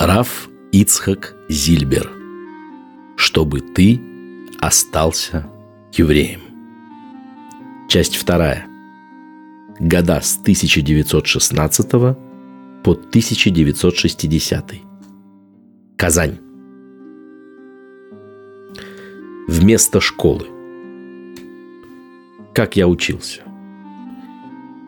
[0.00, 2.10] Раф Ицхак Зильбер.
[3.16, 4.00] Чтобы ты
[4.58, 5.46] остался
[5.92, 6.40] евреем.
[7.86, 8.66] Часть вторая.
[9.78, 14.72] Года с 1916 по 1960.
[15.98, 16.38] Казань.
[19.48, 20.46] Вместо школы.
[22.54, 23.42] Как я учился?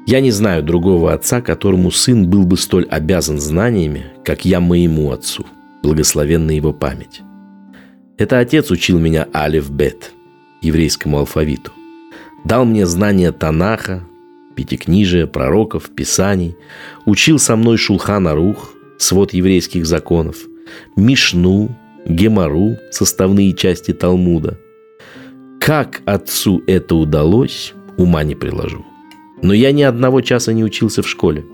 [0.07, 5.13] Я не знаю другого отца, которому сын был бы столь обязан знаниями, как я моему
[5.13, 5.47] отцу,
[5.83, 7.23] благословенна его память.
[8.19, 10.13] Это отец учил меня алиф-бет,
[10.61, 11.73] еврейскому алфавиту.
[12.45, 14.05] Дал мне знания Танаха,
[14.55, 16.57] пятикнижия, пророков, писаний.
[17.07, 20.37] Учил со мной Шулхан Арух, свод еврейских законов,
[20.97, 21.71] Мишну,
[22.05, 24.59] Гемару, составные части Талмуда.
[25.61, 28.85] Как отцу это удалось, ума не приложу.
[29.43, 31.45] Но я ни одного часа не учился в школе.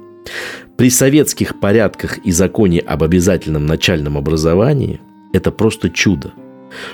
[0.76, 5.00] При советских порядках и законе об обязательном начальном образовании
[5.32, 6.32] это просто чудо.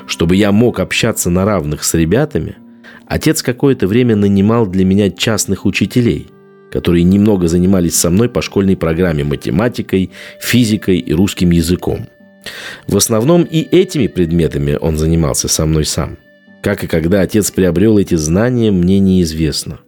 [0.07, 2.57] Чтобы я мог общаться на равных с ребятами,
[3.07, 6.29] отец какое-то время нанимал для меня частных учителей,
[6.71, 12.07] которые немного занимались со мной по школьной программе математикой, физикой и русским языком.
[12.87, 16.19] В основном и этими предметами он занимался со мной сам.
[16.63, 19.81] Как и когда отец приобрел эти знания, мне неизвестно.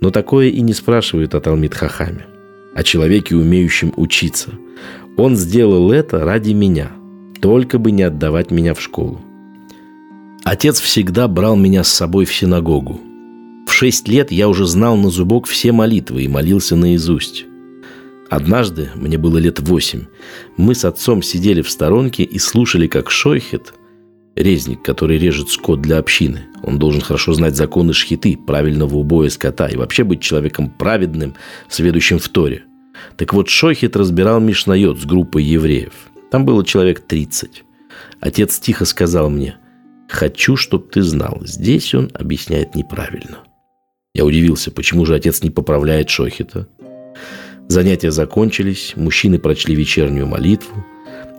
[0.00, 2.26] Но такое и не спрашивают о Талмит Хахаме,
[2.74, 4.50] о человеке, умеющем учиться.
[5.16, 6.92] Он сделал это ради меня,
[7.40, 9.20] только бы не отдавать меня в школу.
[10.44, 13.00] Отец всегда брал меня с собой в синагогу.
[13.66, 17.46] В шесть лет я уже знал на зубок все молитвы и молился наизусть.
[18.28, 20.04] Однажды, мне было лет восемь,
[20.56, 23.74] мы с отцом сидели в сторонке и слушали, как Шойхет–
[24.36, 26.42] резник, который режет скот для общины.
[26.62, 31.34] Он должен хорошо знать законы шхиты, правильного убоя скота и вообще быть человеком праведным,
[31.68, 32.64] сведущим в Торе.
[33.16, 35.92] Так вот, Шохит разбирал Мишнайот с группой евреев.
[36.30, 37.64] Там было человек 30.
[38.20, 39.56] Отец тихо сказал мне,
[40.08, 43.38] «Хочу, чтобы ты знал, здесь он объясняет неправильно».
[44.14, 46.68] Я удивился, почему же отец не поправляет Шохита.
[47.68, 50.84] Занятия закончились, мужчины прочли вечернюю молитву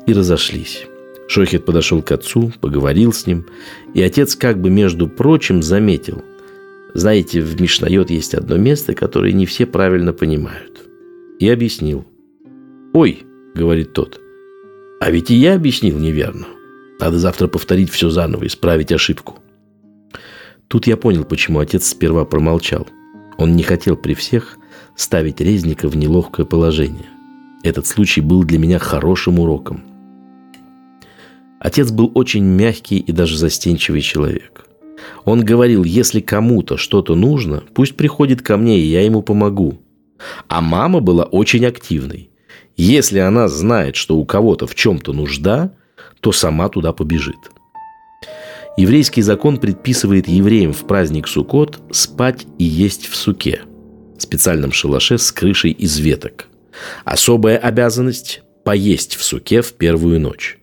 [0.06, 0.86] и разошлись.
[1.28, 3.46] Шохет подошел к отцу, поговорил с ним,
[3.94, 6.24] и отец как бы, между прочим, заметил.
[6.94, 10.82] Знаете, в Мишнайот есть одно место, которое не все правильно понимают.
[11.40, 12.06] И объяснил.
[12.94, 13.24] «Ой»,—
[13.56, 14.20] говорит тот,—
[15.02, 16.48] «а ведь и я объяснил неверно.
[17.00, 19.40] Надо завтра повторить все заново, исправить ошибку».
[20.70, 22.88] Тут я понял, почему отец сперва промолчал.
[23.38, 24.58] Он не хотел при всех
[24.96, 27.06] ставить резника в неловкое положение.
[27.64, 29.84] Этот случай был для меня хорошим уроком–
[31.60, 34.66] Отец был очень мягкий и даже застенчивый человек.
[35.26, 39.80] Он говорил, если кому-то что-то нужно, пусть приходит ко мне, и я ему помогу.
[40.48, 42.30] А мама была очень активной.
[42.76, 45.74] Если она знает, что у кого-то в чем-то нужда,
[46.20, 47.38] то сама туда побежит.
[48.78, 53.62] Еврейский закон предписывает евреям в праздник Суккот спать и есть в суке,
[54.20, 56.48] специальном шалаше с крышей из веток.
[57.04, 60.60] Особая обязанность– поесть в суке в первую ночь.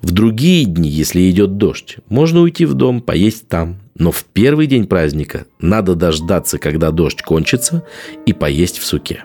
[0.00, 3.76] В другие дни, если идет дождь, можно уйти в дом, поесть там.
[3.94, 7.84] Но в первый день праздника надо дождаться, когда дождь кончится,
[8.26, 9.24] и поесть в суке.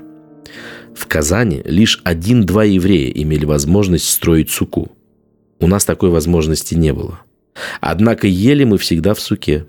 [0.94, 4.92] В Казани лишь один-два еврея имели возможность строить суку.
[5.60, 7.20] У нас такой возможности не было.
[7.82, 9.68] Однако ели мы всегда в суке.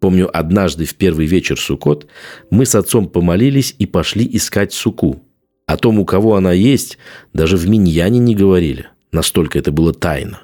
[0.00, 2.06] Помню, однажды в первый вечер Сукот
[2.50, 5.22] мы с отцом помолились и пошли искать суку.
[5.66, 6.98] О том, у кого она есть,
[7.32, 8.88] даже в Миньяне не говорили.
[9.14, 10.40] Настолько это было тайно.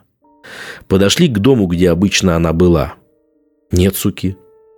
[0.86, 2.94] Подошли к дому, где обычно она была.
[3.72, 4.36] Нет суки.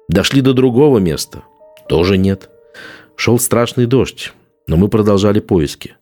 [0.08, 1.44] Дошли до другого места.
[1.90, 2.48] Тоже нет.
[3.16, 4.32] Шел страшный дождь,
[4.66, 5.94] но мы продолжали поиски.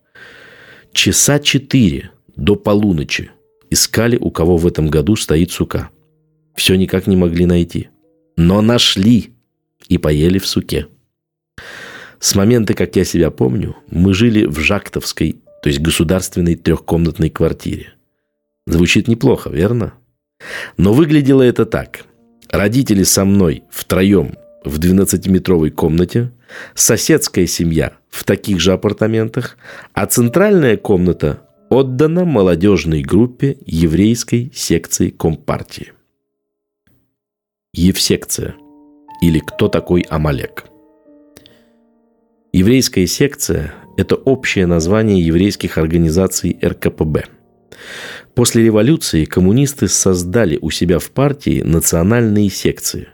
[0.93, 3.33] Часа четыре до полуночи
[3.71, 5.91] искали, у кого в этом году стоит сука.
[6.55, 7.89] Все никак не могли найти.
[8.37, 9.34] Но нашли
[9.89, 10.87] и поели в суке.
[12.21, 17.95] С момента, как я себя помню, мы жили в Жактовской то есть государственной трехкомнатной квартире.
[18.66, 19.95] Звучит неплохо, верно?
[20.77, 22.04] Но выглядело это так.
[22.48, 24.34] Родители со мной втроем
[24.65, 26.33] в 12-метровой комнате,
[26.74, 29.57] соседская семья в таких же апартаментах,
[29.92, 35.92] а центральная комната отдана молодежной группе еврейской секции Компартии.
[37.72, 38.56] Евсекция
[39.22, 40.65] или кто такой Амалек.
[42.53, 47.27] Еврейская секция это общее название еврейских организаций РКПБ.
[48.35, 53.09] После революции коммунисты создали у себя в партии национальные секции,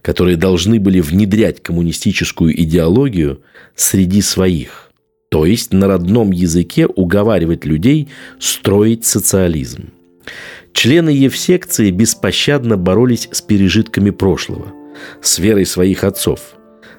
[0.00, 3.42] которые должны были внедрять коммунистическую идеологию
[3.74, 4.84] среди своих.
[5.30, 8.08] то есть на родном языке уговаривать людей
[8.40, 9.90] строить социализм.
[10.72, 14.72] Члены Евсекции беспощадно боролись с пережитками прошлого,
[15.20, 16.54] с верой своих отцов.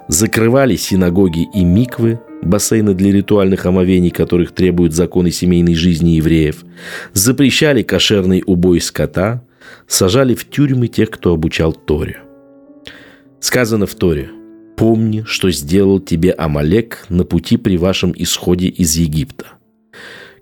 [0.09, 6.63] Закрывали синагоги и миквы, бассейны для ритуальных омовений, которых требуют законы семейной жизни евреев,
[7.13, 9.43] запрещали кошерный убой скота,
[9.87, 12.21] сажали в тюрьмы тех, кто обучал Торе.
[13.39, 14.29] Сказано в Торе
[14.75, 19.47] «Помни, что сделал тебе Амалек на пути при вашем исходе из Египта,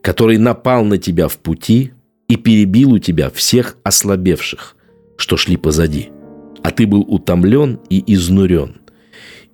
[0.02, 1.94] который напал на тебя в пути
[2.28, 4.76] и перебил у тебя всех ослабевших,
[5.18, 6.10] что шли позади,
[6.64, 8.78] а ты был утомлен и изнурен,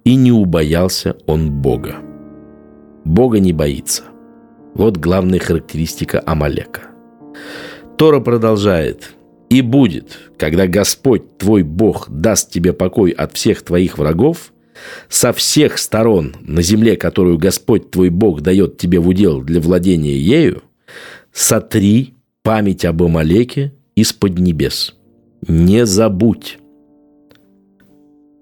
[0.04, 2.13] и не убоялся он Бога».
[3.06, 4.04] Бога не боится.
[4.74, 6.82] Вот главная характеристика Амалека.
[7.98, 9.14] Тора продолжает.
[9.50, 14.52] «И будет, когда Господь, твой Бог, даст тебе покой от всех твоих врагов,
[15.10, 20.18] со всех сторон на земле, которую Господь твой Бог дает тебе в удел для владения
[20.18, 20.64] ею,
[21.32, 24.96] сотри память об Амалеке из-под небес.
[25.48, 26.58] Не забудь».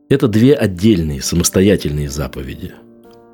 [0.08, 2.74] Это две отдельные самостоятельные заповеди–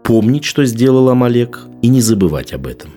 [0.08, 2.92] помнить, что сделал Амалек, и не забывать об этом.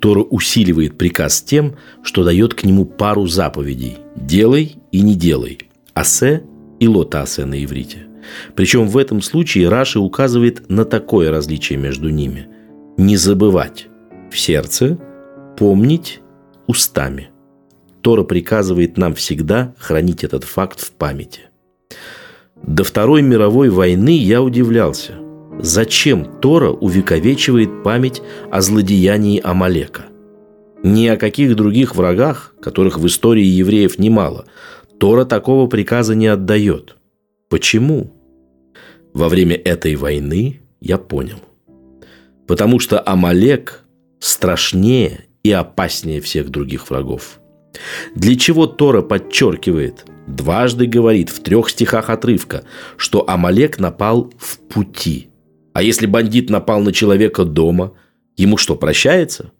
[0.00, 5.60] Тора усиливает приказ тем, что дает к нему пару заповедей– «делай» и «не делай»,
[5.94, 6.42] «асе»
[6.80, 8.08] и «лотасе» на иврите.
[8.56, 12.48] Причем в этом случае Раши указывает на такое различие между ними–
[12.96, 13.86] не забывать
[14.32, 14.98] в сердце,
[15.56, 16.20] помнить
[16.66, 17.30] устами.
[18.02, 21.42] Тора приказывает нам всегда хранить этот факт в памяти.
[22.60, 25.12] До Второй мировой войны я удивлялся–
[25.58, 28.20] Зачем Тора увековечивает память
[28.50, 30.06] о злодеянии Амалека?
[30.82, 34.44] Ни о каких других врагах, которых в истории евреев немало,
[34.98, 36.96] Тора такого приказа не отдает.
[37.48, 38.12] Почему?
[39.14, 41.38] Во время этой войны я понял.
[42.46, 43.84] Потому что Амалек
[44.20, 47.40] страшнее и опаснее всех других врагов.
[48.14, 52.64] Для чего Тора подчеркивает, дважды говорит в трех стихах отрывка,
[52.98, 55.30] что Амалек напал в пути–
[55.76, 57.92] а если бандит напал на человека дома,
[58.38, 59.52] ему что, прощается?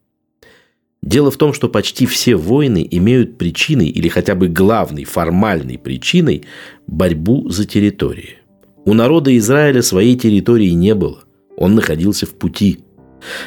[1.03, 6.47] Дело в том, что почти все войны имеют причиной или хотя бы главной формальной причиной
[6.87, 8.39] борьбу за территории.
[8.87, 11.19] У народа Израиля своей территории не было.
[11.55, 12.79] Он находился в пути.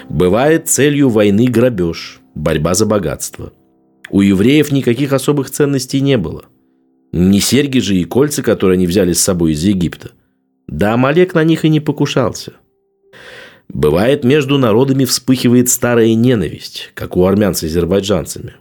[0.07, 3.51] Бывает целью войны грабеж, борьба за богатство.
[4.11, 6.45] У евреев никаких особых ценностей не было.
[7.13, 10.11] Не серьги же и кольца, которые они взяли с собой из Египта.
[10.69, 12.53] Да Амалек на них и не покушался.
[13.69, 18.53] Бывает, между народами вспыхивает старая ненависть, как у армян с азербайджанцами.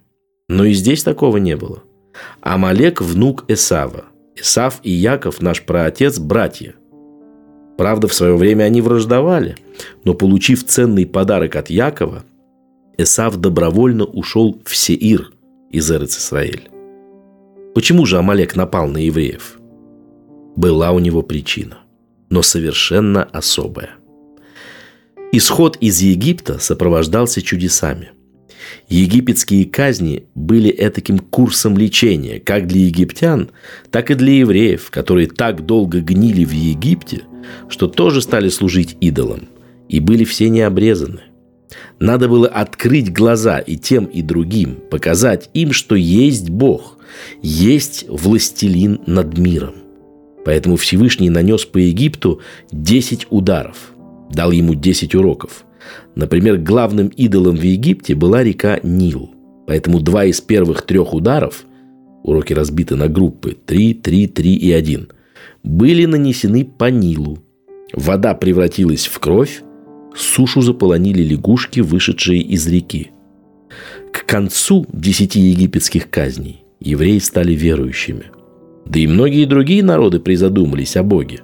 [0.49, 1.82] Но и здесь такого не было.
[2.40, 4.06] Амалек– внук Эсава.
[4.37, 6.75] Исав и Яков, наш праотец, братья.
[7.76, 9.56] Правда, в свое время они враждовали,
[10.05, 12.25] но получив ценный подарок от Якова,
[12.96, 15.31] Эсав добровольно ушел в Сеир
[15.70, 16.70] из Эрец-Исраэль.
[17.75, 19.58] Почему же Амалек напал на евреев?
[20.56, 21.78] Была у него причина
[22.30, 23.90] но совершенно особое.
[25.32, 28.10] Исход из Египта сопровождался чудесами.
[28.88, 33.50] Египетские казни были этаким курсом лечения как для египтян,
[33.90, 37.22] так и для евреев, которые так долго гнили в Египте,
[37.69, 39.48] что тоже стали служить идолам
[39.88, 41.20] и были все необрезаны.
[41.98, 46.98] Надо было открыть глаза и тем, и другим, показать им, что есть Бог,
[47.43, 49.74] есть властелин над миром–
[50.48, 52.40] Поэтому Всевышний нанес по Египту
[52.72, 53.93] 10 ударов,
[54.31, 55.67] дал ему 10 уроков.
[56.14, 59.28] Например, главным идолом в Египте была река Нил.
[59.67, 61.67] Поэтому два из первых трех ударов,
[62.22, 65.08] уроки разбиты на группы 3, 3, 3 и 1,
[65.64, 67.40] были нанесены по Нилу.
[67.93, 69.62] Вода превратилась в кровь,
[70.17, 73.10] сушу заполонили лягушки, вышедшие из реки.
[74.14, 78.31] К концу десяти египетских казней евреи стали верующими–
[78.88, 81.40] да и многие другие народы призадумались о Боге.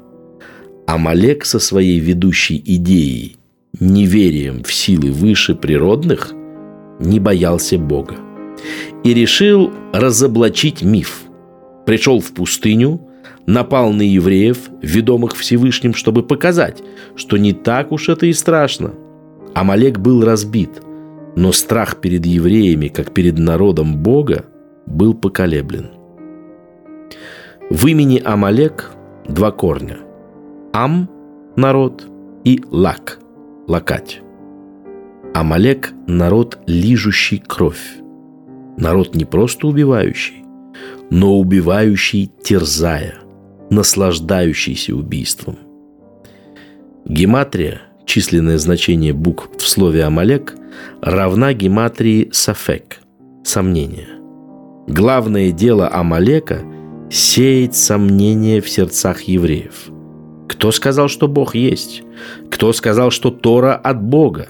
[0.87, 3.37] Амалек со своей ведущей идеей,
[3.79, 6.33] неверием в силы выше природных,
[7.01, 8.17] не боялся Бога.
[9.03, 11.25] И решил разоблачить миф.
[11.85, 13.01] Пришел в пустыню,
[13.47, 16.83] напал на евреев, ведомых Всевышним, чтобы показать,
[17.15, 18.95] что не так уж это и страшно.
[19.55, 20.71] Амалек был разбит,
[21.37, 24.47] но страх перед евреями, как перед народом Бога,
[24.87, 25.91] был поколеблен–
[27.71, 28.91] в имени Амалек
[29.27, 29.99] два корня.
[30.73, 31.09] Ам–
[31.57, 32.07] народ
[32.45, 33.21] и лак–
[33.67, 34.21] лакать.
[35.35, 37.99] Амалек– народ, лижущий кровь.
[38.77, 40.45] Народ не просто убивающий,
[41.11, 43.15] но убивающий, терзая,
[43.71, 45.57] наслаждающийся убийством.
[47.07, 50.55] Гематрия численное значение букв в слове «Амалек»
[51.01, 53.01] равна гематрии «сафек»–
[53.45, 54.09] сомнение.
[54.87, 56.61] Главное дело Амалека–
[57.15, 59.91] сеять сомнения в сердцах евреев.
[60.49, 62.03] Кто сказал, что Бог есть?
[62.51, 64.49] Кто сказал, что Тора от Бога?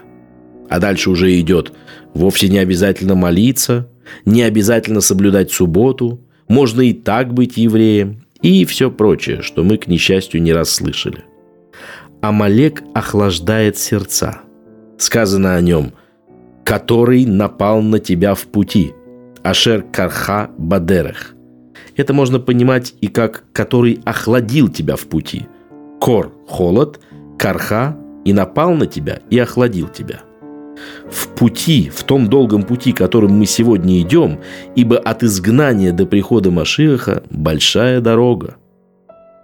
[0.70, 1.72] А дальше уже идет
[2.14, 3.88] вовсе не обязательно молиться,
[4.24, 9.86] не обязательно соблюдать субботу, можно и так быть евреем, и все прочее, что мы, к
[9.86, 11.24] несчастью, не расслышали.
[12.22, 14.40] Амалек охлаждает сердца.
[14.96, 15.92] Сказано о нем,
[16.64, 18.94] который напал на тебя в пути.
[19.42, 21.33] Ашер Карха Бадерех.
[21.96, 25.46] Это можно понимать и как «который охладил тебя в пути».
[26.00, 27.00] Кор– холод,
[27.38, 30.22] Карха– и напал на тебя, и охладил тебя–
[31.10, 34.40] в пути, в том долгом пути, которым мы сегодня идем,
[34.74, 38.56] ибо от изгнания до прихода Машиаха большая дорога.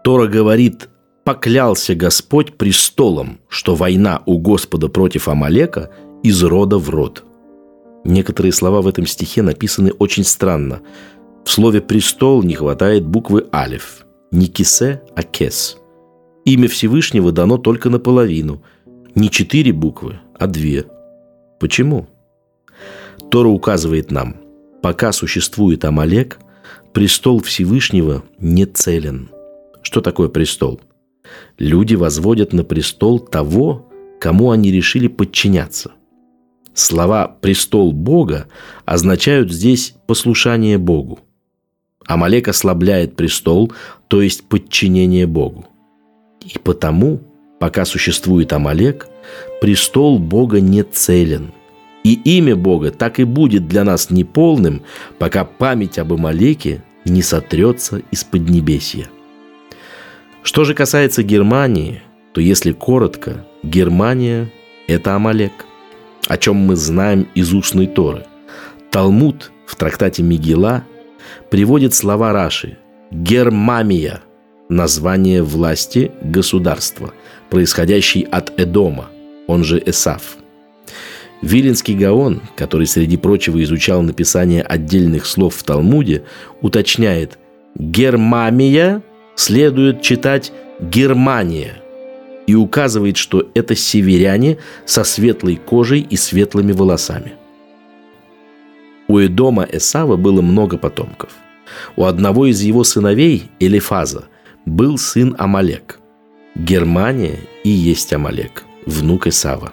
[0.03, 0.89] Тора говорит,
[1.25, 5.91] поклялся Господь престолом, что война у Господа против Амалека
[6.23, 7.25] из рода в род.
[8.05, 10.81] Некоторые слова в этом стихе написаны очень странно.
[11.51, 14.07] Слове «престол» не хватает буквы «алев».
[14.31, 15.77] Не «кисе», а «кес».
[16.45, 18.63] Имя Всевышнего дано только наполовину.
[19.15, 20.87] Не четыре буквы, а две–
[21.61, 22.09] Почему?
[23.31, 24.37] Тора указывает нам,
[24.83, 26.41] пока существует Амалек,
[26.95, 29.29] престол Всевышнего не целен.
[29.83, 30.81] Что такое престол?
[31.59, 33.87] Люди возводят на престол того,
[34.21, 35.93] кому они решили подчиняться.
[36.73, 38.47] Слова «престол Бога»
[38.87, 41.19] означают здесь послушание Богу.
[42.07, 43.73] Амалек ослабляет престол,
[44.09, 45.67] то есть подчинение Богу.
[46.41, 47.21] И потому,
[47.59, 49.09] пока существует Амалек,
[49.61, 51.53] престол Бога не целен.
[52.03, 54.83] И имя Бога так и будет для нас неполным,
[55.19, 59.09] пока память об Амалеке не сотрется из Поднебесья.
[60.43, 62.03] Что же касается Германии,
[62.33, 64.51] то если коротко, Германия–
[64.87, 65.53] это Амалек,
[66.27, 68.25] о чем мы знаем из устной Торы.
[68.91, 70.85] Талмуд в трактате Мигела
[71.51, 72.79] приводит слова Раши
[73.11, 74.21] «Гермамия»–
[74.69, 77.13] название власти государства,
[77.51, 79.09] происходящей от Эдома–
[79.51, 80.37] он же Эсав.
[81.43, 86.23] Виленский Гаон, который, среди прочего, изучал написание отдельных слов в Талмуде,
[86.61, 87.39] уточняет
[87.75, 89.03] «Гермамия»
[89.35, 91.75] следует читать «Германия»
[92.47, 97.33] и указывает, что это северяне со светлой кожей и светлыми волосами.
[99.11, 101.31] У Эдома Эсава было много потомков.
[101.97, 104.27] У одного из его сыновей, Элифаза,
[104.67, 105.99] был сын Амалек.
[106.55, 109.73] Германия и есть Амалек– внук Исава.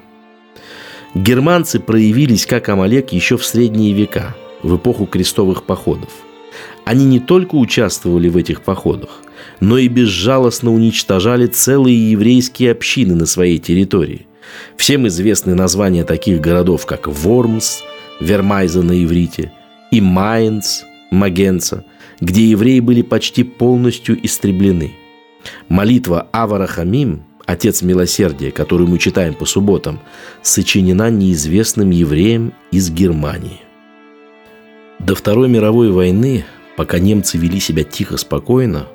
[1.13, 6.09] Германцы проявились как Амалек еще в средние века, в эпоху крестовых походов.
[6.83, 9.21] Они не только участвовали в этих походах,
[9.59, 14.25] но и безжалостно уничтожали целые еврейские общины на своей территории.
[14.77, 17.83] Всем известны названия таких городов, как Вормс,
[18.19, 19.51] Вермайза на иврите,
[19.91, 21.85] и Майнц, Магенца,
[22.19, 24.93] где евреи были почти полностью истреблены.
[25.69, 30.01] Молитва Авара Хамим Отец милосердия, которую мы читаем по субботам,
[30.41, 33.61] сочинена неизвестным евреем из Германии.
[34.99, 36.43] До Второй мировой войны,
[36.75, 38.87] пока немцы вели себя тихо-спокойно,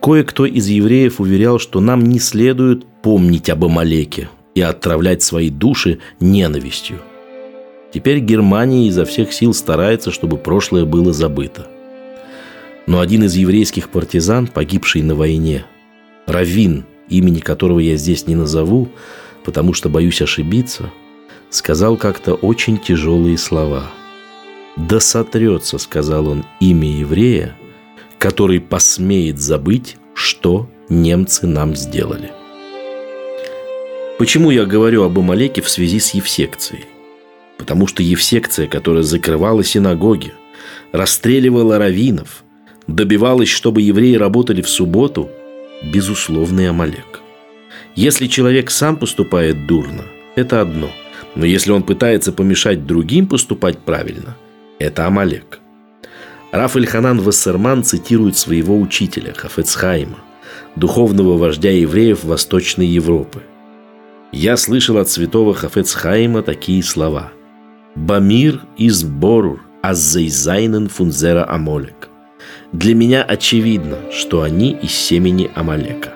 [0.00, 5.98] кое-кто из евреев уверял, что нам не следует помнить об Амалеке и отравлять свои души
[6.20, 7.00] ненавистью.
[7.92, 11.66] Теперь Германия изо всех сил старается, чтобы прошлое было забыто.
[12.86, 15.66] Но один из еврейских партизан, погибший на войне,
[16.26, 18.88] Равин, имени которого я здесь не назову,
[19.44, 20.90] потому что боюсь ошибиться,
[21.50, 23.90] сказал как-то очень тяжелые слова.
[24.76, 27.56] «Да сотрется»,— сказал он,— «имя еврея,
[28.18, 32.32] который посмеет забыть, что немцы нам сделали».
[34.18, 36.84] Почему я говорю об Амалеке в связи с Евсекцией?
[37.62, 40.32] Потому что Евсекция, которая закрывала синагоги,
[40.90, 42.42] расстреливала раввинов,
[42.88, 45.30] добивалась, чтобы евреи работали в субботу–
[45.84, 47.20] безусловный Амалек.
[47.94, 50.02] Если человек сам поступает дурно,
[50.34, 50.90] это одно.
[51.36, 54.36] Но если он пытается помешать другим поступать правильно,
[54.80, 55.60] это Амалек.
[56.50, 60.18] Раф Эльханан Вассерман цитирует своего учителя Хафецхайма,
[60.74, 63.40] духовного вождя евреев Восточной Европы.
[64.32, 67.30] Я слышал от святого Хафецхайма такие слова.
[67.94, 72.08] «Бамир из Борур, аззейзайнен фунзера Амолек».
[72.72, 76.14] Для меня очевидно, что они из семени Амалека.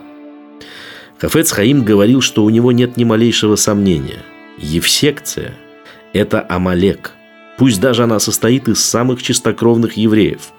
[1.18, 4.22] Хафец Хаим говорил, что у него нет ни малейшего сомнения.
[4.56, 5.52] Евсекция–
[6.14, 7.12] это Амалек,
[7.58, 10.52] пусть даже она состоит из самых чистокровных евреев.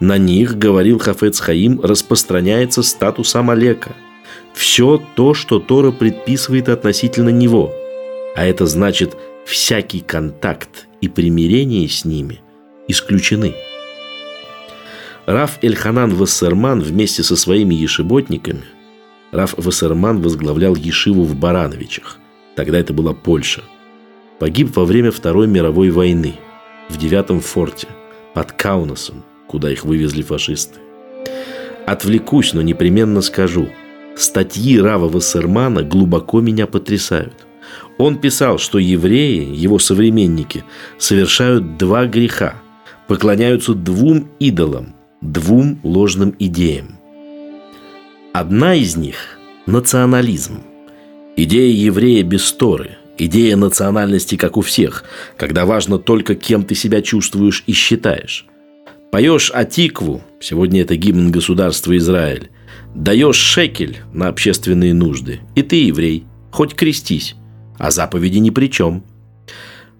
[0.00, 3.92] На них, говорил Хафец Хаим, распространяется статус Амалека.
[4.54, 7.72] все то, что Тора предписывает относительно него.
[8.34, 9.16] А это значит,
[9.48, 12.40] всякий контакт и примирение с ними
[12.86, 13.54] исключены.
[15.24, 18.64] Раф Эльханан Вассерман вместе со своими ешеботниками
[19.32, 22.18] Раф Вассерман возглавлял ешиву в Барановичах.
[22.56, 23.62] Тогда это была Польша.
[24.38, 26.34] Погиб во время Второй мировой войны
[26.90, 27.88] в девятом форте
[28.34, 30.78] под Каунасом, куда их вывезли фашисты.
[31.86, 33.70] Отвлекусь, но непременно скажу.
[34.14, 37.47] Статьи Рава Вассермана глубоко меня потрясают.
[37.98, 40.64] Он писал, что евреи, его современники,
[40.98, 42.54] совершают два греха–
[43.08, 46.98] поклоняются двум идолам, двум ложным идеям.
[48.32, 50.60] Одна из них– национализм.
[51.34, 55.04] Идея еврея без Торы, идея национальности, как у всех,
[55.36, 58.46] когда важно только, кем ты себя чувствуешь и считаешь.
[59.10, 62.50] Поешь Атикву, сегодня это гимн государства Израиль,
[62.94, 67.34] даешь шекель на общественные нужды, и ты еврей, хоть крестись,
[67.78, 69.02] а заповеди ни при чем.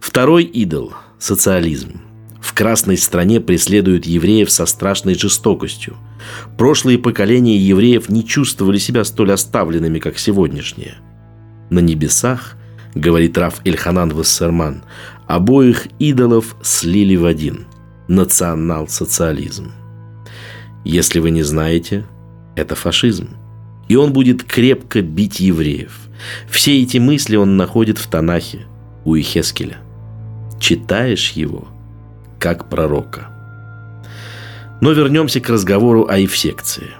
[0.00, 2.00] Второй идол– социализм–
[2.40, 5.96] в красной стране преследуют евреев со страшной жестокостью.
[6.56, 10.94] Прошлые поколения евреев не чувствовали себя столь оставленными, как сегодняшние.
[11.70, 12.56] На небесах,
[12.94, 14.84] говорит Раф Эльханан Вассерман,
[15.26, 17.66] обоих идолов слили в один–
[18.08, 19.72] национал-социализм.
[20.84, 22.06] Если вы не знаете,
[22.56, 23.36] это фашизм.
[23.88, 26.07] И он будет крепко бить евреев.
[26.48, 28.66] Все эти мысли он находит в Танахе
[29.04, 29.78] у Ихескеля.
[30.60, 31.68] Читаешь его–
[32.38, 33.28] как пророка.
[34.80, 36.90] Но вернемся к разговору о Евсекции.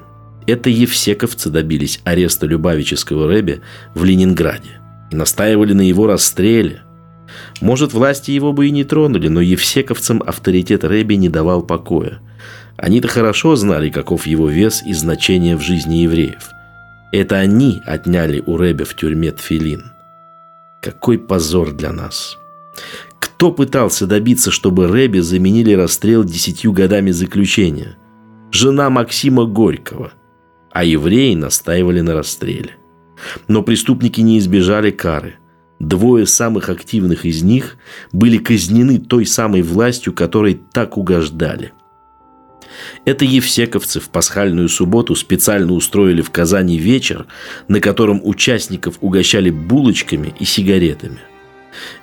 [0.47, 3.61] Это евсековцы добились ареста Любавического рэбе
[3.95, 6.83] в Ленинграде и настаивали на его расстреле.
[7.61, 12.21] Может, власти его бы и не тронули, но евсековцам авторитет рэбе не давал покоя.
[12.77, 16.51] Они-то хорошо знали, каков его вес и значение в жизни евреев.
[17.13, 19.93] Это они отняли у рэбе в тюрьме Тфилин.
[20.83, 22.39] Какой позор для нас!
[23.19, 27.97] Кто пытался добиться, чтобы Рэби заменили расстрел десятью годами заключения?
[28.51, 30.13] Жена Максима Горького.
[30.71, 32.77] А евреи настаивали на расстреле.
[33.47, 35.35] Но преступники не избежали кары.
[35.79, 37.77] Двое самых активных из них
[38.13, 41.73] были казнены той самой властью, которой так угождали.
[43.05, 47.27] Это евсековцы в пасхальную субботу специально устроили в Казани вечер,
[47.69, 51.19] на котором участников угощали булочками и сигаретами–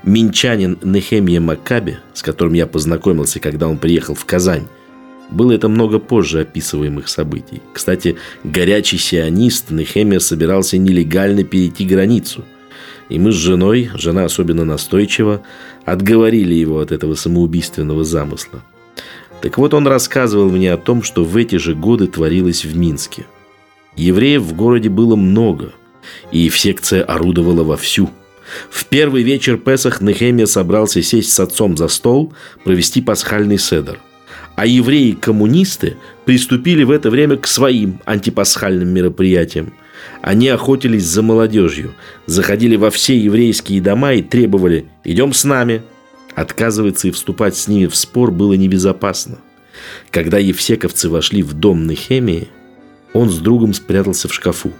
[0.03, 4.67] Минчанин Нехемия Маккаби, с которым я познакомился, когда он приехал в Казань,
[5.29, 7.61] было это много позже описываемых событий.
[7.73, 12.45] Кстати, горячий сионист Нехемия собирался нелегально перейти границу.
[13.09, 15.41] И мы с женой, жена особенно настойчиво,
[15.83, 18.63] отговорили его от этого самоубийственного замысла.
[19.45, 23.27] Так вот, он рассказывал мне о том, что в эти же годы творилось в Минске.
[23.95, 25.71] Евреев в городе было много,
[26.31, 28.09] и в секция орудовала вовсю–
[28.69, 33.99] в первый вечер Песах Нехемия собрался сесть с отцом за стол, провести пасхальный седр.
[34.55, 39.73] А евреи-коммунисты приступили в это время к своим антипасхальным мероприятиям.
[40.21, 41.93] Они охотились за молодежью,
[42.25, 45.83] заходили во все еврейские дома и требовали «идем с нами».
[46.35, 49.39] Отказываться и вступать с ними в спор было небезопасно.
[50.11, 52.49] Когда евсековцы вошли в дом Нехемии,
[53.13, 54.73] он с другом спрятался в шкафу.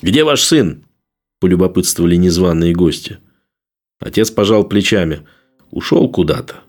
[0.00, 0.84] «Где ваш сын?»–
[1.40, 3.18] полюбопытствовали незваные гости.
[4.00, 5.26] Отец пожал плечами.
[5.70, 6.60] Ушел куда-то.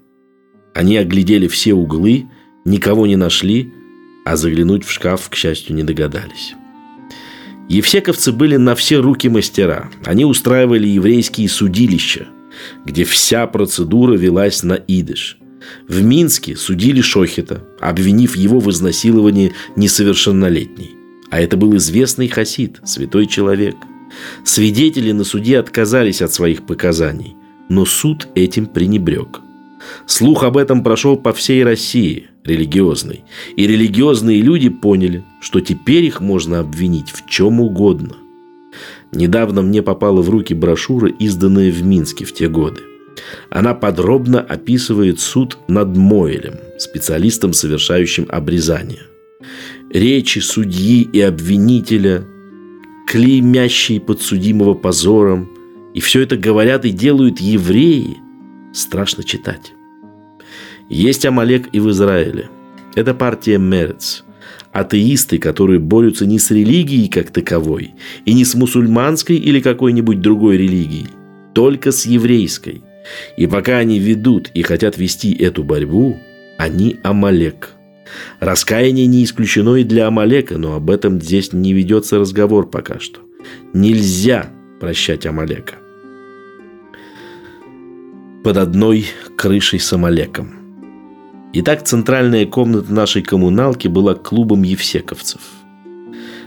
[0.73, 2.27] Они оглядели все углы,
[2.65, 3.71] никого не нашли,
[4.25, 6.55] а заглянуть в шкаф, к счастью, не догадались.
[7.69, 9.89] Евсековцы были на все руки мастера.
[10.03, 12.27] Они устраивали еврейские судилища,
[12.85, 15.37] где вся процедура велась на идыш.
[15.87, 20.91] В Минске судили Шохита, обвинив его в изнасиловании несовершеннолетней.
[21.29, 23.75] А это был известный хасид, святой человек–
[24.43, 27.35] Свидетели на суде отказались от своих показаний,
[27.69, 29.41] но суд этим пренебрег.
[30.05, 33.23] Слух об этом прошел по всей России, религиозной,
[33.55, 38.15] и религиозные люди поняли, что теперь их можно обвинить в чем угодно.
[39.11, 42.81] Недавно мне попала в руки брошюра, изданная в Минске в те годы.
[43.49, 49.01] Она подробно описывает суд над Мойлем, специалистом, совершающим обрезание.
[49.91, 52.23] Речи судьи и обвинителя–
[53.09, 55.49] клеймящие подсудимого позором.
[55.95, 58.17] И все это говорят и делают евреи.
[58.71, 59.73] Страшно читать.
[60.89, 62.49] Есть Амалек и в Израиле.
[62.93, 64.23] Это партия Мерец.
[64.71, 67.91] Атеисты, которые борются не с религией как таковой,
[68.25, 71.07] и не с мусульманской или какой-нибудь другой религией,
[71.53, 72.83] только с еврейской.
[73.37, 76.17] И пока они ведут и хотят вести эту борьбу,
[76.57, 77.71] они Амалек.
[78.39, 83.21] Раскаяние не исключено и для Амалека, но об этом здесь не ведется разговор пока что.
[83.73, 85.75] Нельзя прощать Амалека.
[88.43, 89.05] Под одной
[89.35, 90.58] крышей с Амалеком.
[91.51, 95.41] Итак, центральная комната нашей коммуналки была клубом евсековцев.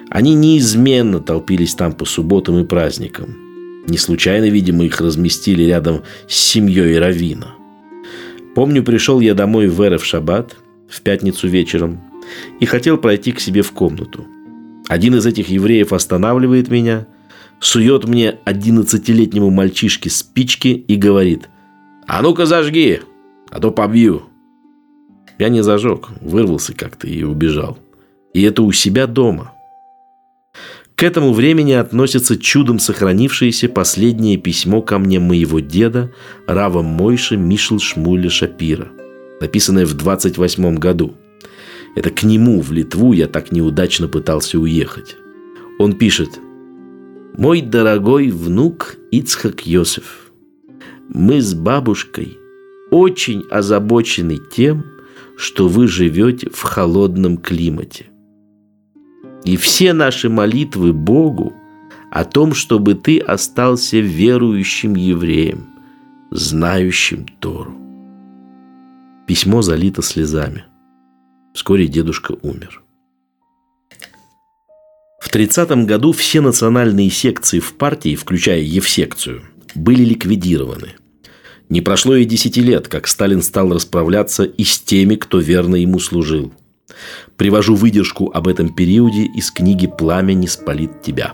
[0.09, 3.35] Они неизменно толпились там по субботам и праздникам.
[3.89, 7.55] Не случайно, видимо, их разместили рядом с семьей Равина.
[8.55, 10.57] Помню, пришел я домой в Эре в шаббат,
[10.89, 12.01] в пятницу вечером,
[12.61, 14.25] и хотел пройти к себе в комнату.
[14.87, 17.09] Один из этих евреев останавливает меня,
[17.59, 21.49] сует мне одиннадцатилетнему мальчишке спички и говорит
[22.07, 23.01] «А ну-ка зажги,
[23.51, 24.29] а то побью».
[25.43, 27.77] Я не зажег, вырвался как-то и убежал.
[28.33, 29.53] И это у себя дома.
[30.95, 36.13] К этому времени относится чудом сохранившееся последнее письмо ко мне моего деда
[36.47, 38.87] Рава Мойша Мишл Шмуля Шапира,
[39.41, 41.15] написанное в 28 году.
[41.97, 45.17] Это к нему в Литву я так неудачно пытался уехать.
[45.81, 46.39] Он пишет
[47.37, 50.31] «Мой дорогой внук Ицхак Йосеф,
[51.09, 52.39] мы с бабушкой
[52.93, 54.85] очень озабочены тем,
[55.37, 58.07] что вы живете в холодном климате.
[59.45, 61.53] И все наши молитвы Богу
[62.11, 65.67] о том, чтобы ты остался верующим евреем,
[66.31, 67.75] знающим Тору.
[69.27, 70.65] Письмо залито слезами.
[71.55, 72.83] Вскоре дедушка умер.
[75.21, 79.43] В 30 году все национальные секции в партии, включая Евсекцию,
[79.75, 80.95] были ликвидированы–
[81.73, 86.01] не прошло и десяти лет, как Сталин стал расправляться и с теми, кто верно ему
[86.01, 86.53] служил.
[87.39, 91.33] Привожу выдержку об этом периоде из книги «Пламя не спалит тебя».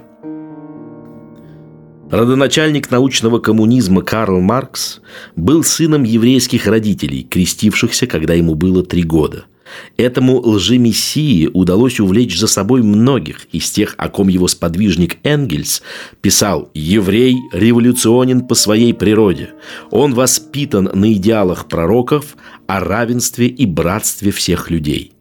[2.08, 5.00] Родоначальник научного коммунизма Карл Маркс
[5.34, 9.46] был сыном еврейских родителей, крестившихся, когда ему было три года–
[9.96, 15.82] Этому лжемессии удалось увлечь за собой многих из тех, о ком его сподвижник Энгельс
[16.20, 19.50] писал «Еврей революционен по своей природе.
[19.90, 25.12] Он воспитан на идеалах пророков о равенстве и братстве всех людей».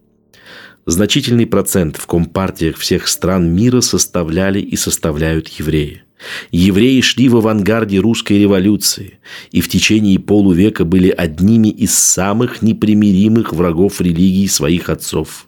[0.86, 6.04] Значительный процент в компартиях всех стран мира составляли и составляют евреи.
[6.52, 9.20] Евреи шли в авангарде русской революции
[9.52, 15.47] и в течение полувека были одними из самых непримиримых врагов религии своих отцов.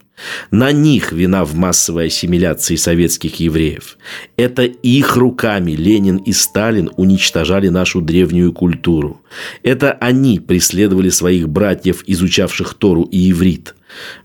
[0.52, 3.98] На них вина в массовой ассимиляции советских евреев.
[4.38, 9.22] Это их руками Ленин и Сталин уничтожали нашу древнюю культуру.
[9.64, 13.76] Это они преследовали своих братьев, изучавших Тору и иврит.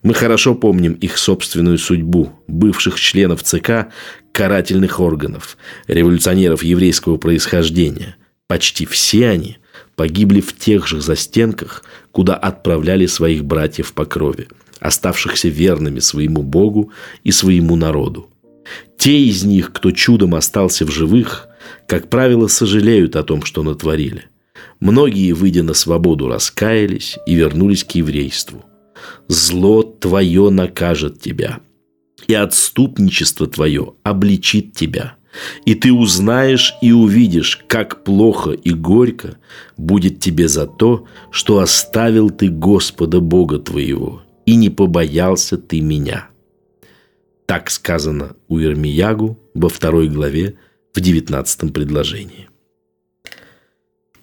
[0.02, 3.88] Мы хорошо помним их собственную судьбу, бывших членов ЦК,
[4.32, 8.16] карательных органов, революционеров еврейского происхождения.
[8.46, 9.58] Почти все они
[9.96, 14.48] погибли в тех же застенках, куда отправляли своих братьев по крови,
[14.84, 16.92] оставшихся верными своему Богу
[17.24, 18.30] и своему народу.
[18.96, 21.48] Те из них, кто чудом остался в живых,
[21.88, 24.26] как правило, сожалеют о том, что натворили.
[24.80, 28.64] Многие, выйдя на свободу, раскаялись и вернулись к еврейству.
[29.28, 31.60] «Зло твое накажет тебя»,
[32.26, 35.16] и отступничество твое обличит тебя.
[35.64, 39.36] И ты узнаешь и увидишь, как плохо и горько
[39.76, 46.28] будет тебе за то, что оставил ты Господа Бога твоего, и не побоялся ты меня».
[47.46, 50.56] Так сказано у Ирмиягу во второй главе
[50.94, 52.48] в девятнадцатом предложении.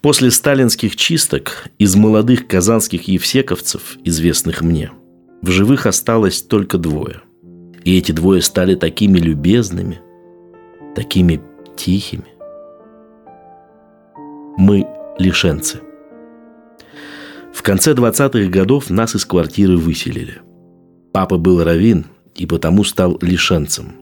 [0.01, 4.91] После сталинских чисток из молодых казанских евсековцев, известных мне,
[5.43, 7.21] в живых осталось только двое–
[7.84, 10.01] и эти двое стали такими любезными,
[10.95, 11.41] такими
[11.75, 12.25] тихими.
[14.57, 14.86] Мы
[15.17, 15.79] лишенцы.
[17.53, 20.41] В конце 20-х годов нас из квартиры выселили.
[21.11, 23.93] Папа был равин и потому стал лишенцем.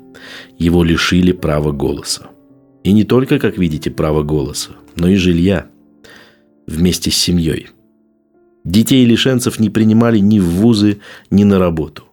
[0.57, 2.27] Его лишили права голоса.
[2.83, 5.67] И не только, как видите, права голоса, но и жилья
[6.67, 7.67] вместе с семьей.
[8.63, 10.99] Детей лишенцев не принимали ни в вузы,
[11.31, 12.03] ни на работу.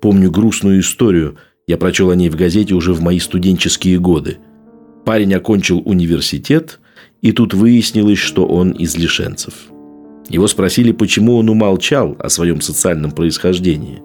[0.00, 4.38] Помню грустную историю, я прочел о ней в газете уже в мои студенческие годы.
[5.04, 6.80] Парень окончил университет,
[7.22, 9.54] и тут выяснилось, что он из лишенцев.
[10.30, 14.00] Его спросили, почему он умолчал о своем социальном происхождении.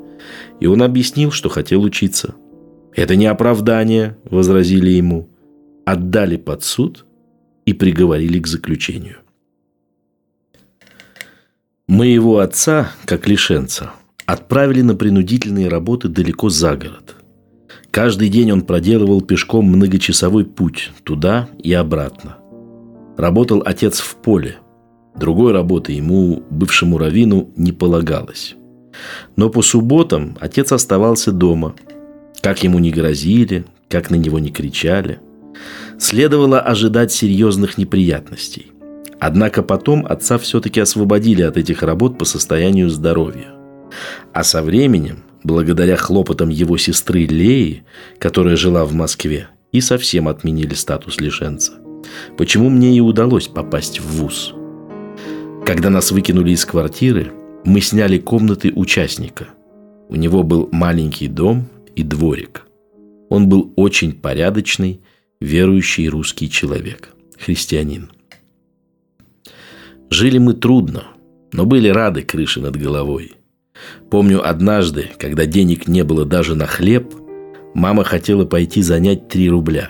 [0.60, 2.34] И он объяснил, что хотел учиться.
[2.94, 5.30] «Это не оправдание»,– возразили ему.
[5.86, 7.06] Отдали под суд
[7.66, 9.18] и приговорили к заключению.
[11.88, 13.92] Моего отца, как лишенца,
[14.26, 17.16] отправили на принудительные работы далеко за город.
[17.92, 22.38] Каждый день он проделывал пешком многочасовой путь туда и обратно.
[23.16, 24.58] Работал отец в поле.
[25.18, 28.56] Другой работы ему, бывшему равину, не полагалось.
[29.36, 31.76] Но по субботам отец оставался дома.
[32.42, 35.20] Как ему не грозили, как на него не кричали.
[35.98, 38.72] Следовало ожидать серьезных неприятностей.
[39.20, 43.54] Однако потом отца все-таки освободили от этих работ по состоянию здоровья.
[44.34, 47.86] А со временем, благодаря хлопотам его сестры Леи,
[48.20, 51.74] которая жила в Москве, и совсем отменили статус лишенца.
[52.38, 54.54] Почему мне и удалось попасть в ВУЗ?
[55.66, 57.32] Когда нас выкинули из квартиры,
[57.64, 59.48] мы сняли комнаты участника.
[60.10, 62.68] У него был маленький дом и дворик.
[63.30, 65.02] Он был очень порядочный,
[65.42, 68.12] верующий русский человек, христианин.
[70.12, 71.06] Жили мы трудно,
[71.52, 73.34] но были рады крыши над головой.
[74.12, 77.12] Помню однажды, когда денег не было даже на хлеб,
[77.74, 79.90] мама хотела пойти занять 3 рубля.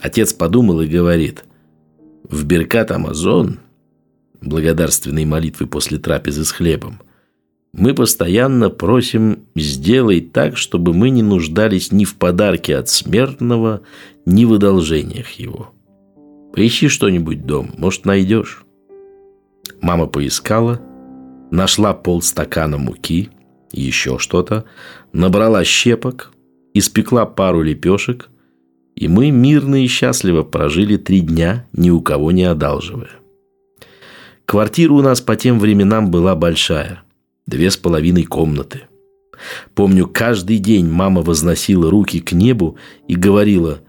[0.00, 1.44] Отец подумал и говорит,
[2.22, 3.58] в Беркат Амазон,
[4.42, 7.00] благодарственные молитвы после трапезы с хлебом,
[7.72, 13.80] мы постоянно просим «сделай так, чтобы мы не нуждались ни в подарке от смертного,
[14.26, 15.72] ни в одолжениях его».
[16.52, 18.64] Поищи что-нибудь дом, может, найдешь.
[19.80, 20.82] Мама поискала,
[21.50, 23.30] нашла полстакана муки,
[23.72, 24.64] еще что-то,
[25.14, 26.32] набрала щепок,
[26.74, 28.28] испекла пару лепешек,
[28.94, 33.21] и мы мирно и счастливо прожили три дня, ни у кого не одалживая.
[34.52, 37.04] Квартира у нас по тем временам была большая,
[37.46, 38.82] две с половиной комнаты.
[39.74, 42.76] Помню, каждый день мама возносила руки к небу
[43.08, 43.80] и говорила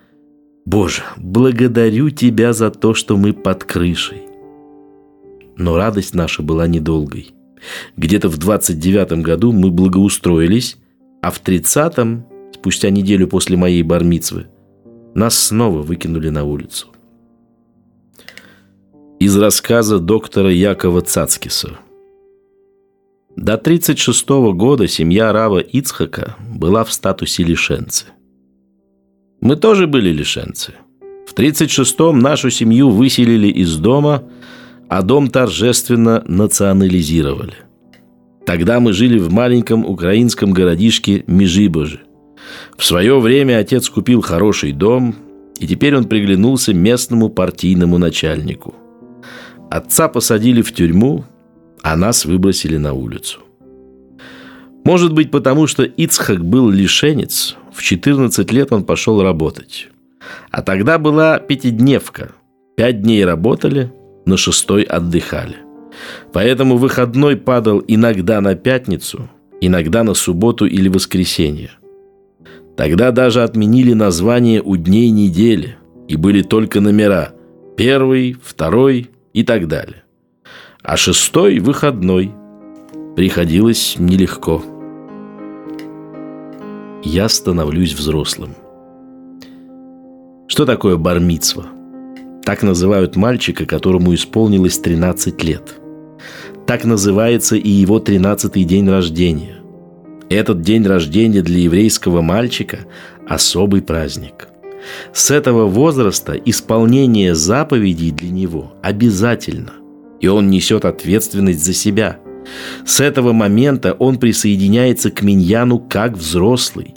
[0.65, 4.21] «Боже, благодарю Тебя за то, что мы под крышей».
[5.57, 7.33] Но радость наша была недолгой.
[7.97, 10.77] Где-то в 29 году мы благоустроились,
[11.21, 14.47] а в 30-м, спустя неделю после моей бармицвы,
[15.13, 16.92] нас снова выкинули на улицу.
[19.25, 21.79] Из рассказа доктора Якова Цацкиса.
[23.37, 28.07] До 1936 года семья Рава Ицхака была в статусе лишенцы.
[29.39, 30.73] Мы тоже были лишенцы.
[31.25, 34.23] В 1936-м нашу семью выселили из дома–
[34.89, 37.55] а дом торжественно национализировали.
[38.45, 42.01] Тогда мы жили в маленьком украинском городишке Межибожи.
[42.77, 45.15] В свое время отец купил хороший дом,
[45.61, 48.75] и теперь он приглянулся местному партийному начальнику.
[49.73, 51.25] Отца посадили в тюрьму,
[51.81, 53.39] а нас выбросили на улицу.
[54.85, 59.89] Может быть, потому что Ицхак был лишенец, в 14 лет он пошел работать.
[60.51, 62.33] А тогда была пятидневка.
[62.77, 63.91] Пять дней работали–
[64.27, 65.55] на шестой отдыхали.
[66.33, 69.27] Поэтому выходной падал иногда на пятницу,
[69.59, 71.71] иногда на субботу или воскресенье.
[72.77, 77.33] Тогда даже отменили название у дней недели, и были только номера–
[77.75, 80.03] первый, второй и так далее.
[80.81, 82.31] А шестой– выходной.
[83.15, 84.63] Приходилось нелегко.
[87.03, 88.55] Я становлюсь взрослым.
[90.47, 91.65] Что такое бармицва?
[92.45, 95.75] Так называют мальчика, которому исполнилось 13 лет.
[96.67, 99.57] Так называется и его 13-й день рождения.
[100.29, 102.79] Этот день рождения для еврейского мальчика–
[103.27, 104.47] особый праздник.
[105.13, 109.73] С этого возраста исполнение заповедей для него обязательно,
[110.19, 112.19] и он несет ответственность за себя.
[112.85, 116.95] С этого момента он присоединяется к миньяну как взрослый.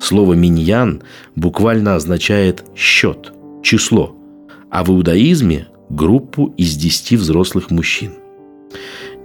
[0.00, 1.02] Слово «миньян»
[1.36, 4.16] буквально означает «счет», «число»,
[4.70, 8.12] а в иудаизме– группу из десяти взрослых мужчин.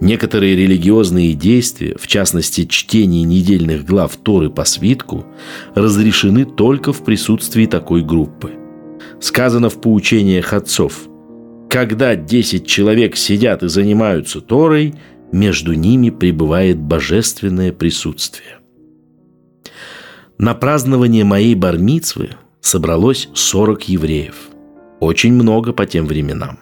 [0.02, 5.26] Некоторые религиозные действия, в частности чтение недельных глав Торы по свитку,
[5.74, 8.52] разрешены только в присутствии такой группы.
[9.22, 11.08] Сказано в поучениях отцов
[11.70, 14.96] «Когда десять человек сидят и занимаются Торой,
[15.32, 18.60] между ними пребывает божественное присутствие».
[20.38, 24.36] На празднование моей бармицвы собралось 40 евреев–
[25.00, 26.60] очень много по тем временам.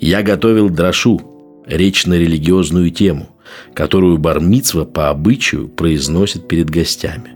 [0.00, 1.37] Я готовил дрошу,
[1.68, 3.28] речь на религиозную тему,
[3.74, 7.32] которую Бармицва по обычаю произносит перед гостями.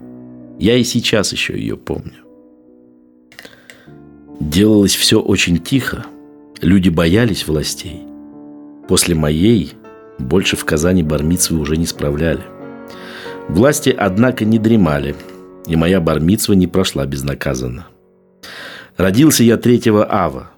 [0.59, 2.23] Я и сейчас еще ее помню.
[4.41, 6.07] Делалось все очень тихо.
[6.61, 8.03] Люди боялись властей.
[8.89, 9.73] После моей
[10.19, 12.43] больше в Казани бармицвы уже не справляли.
[13.49, 15.15] Власти, однако, не дремали,
[15.67, 17.87] и моя бармицва не прошла безнаказанно.
[18.97, 20.51] Родился я 3 ава.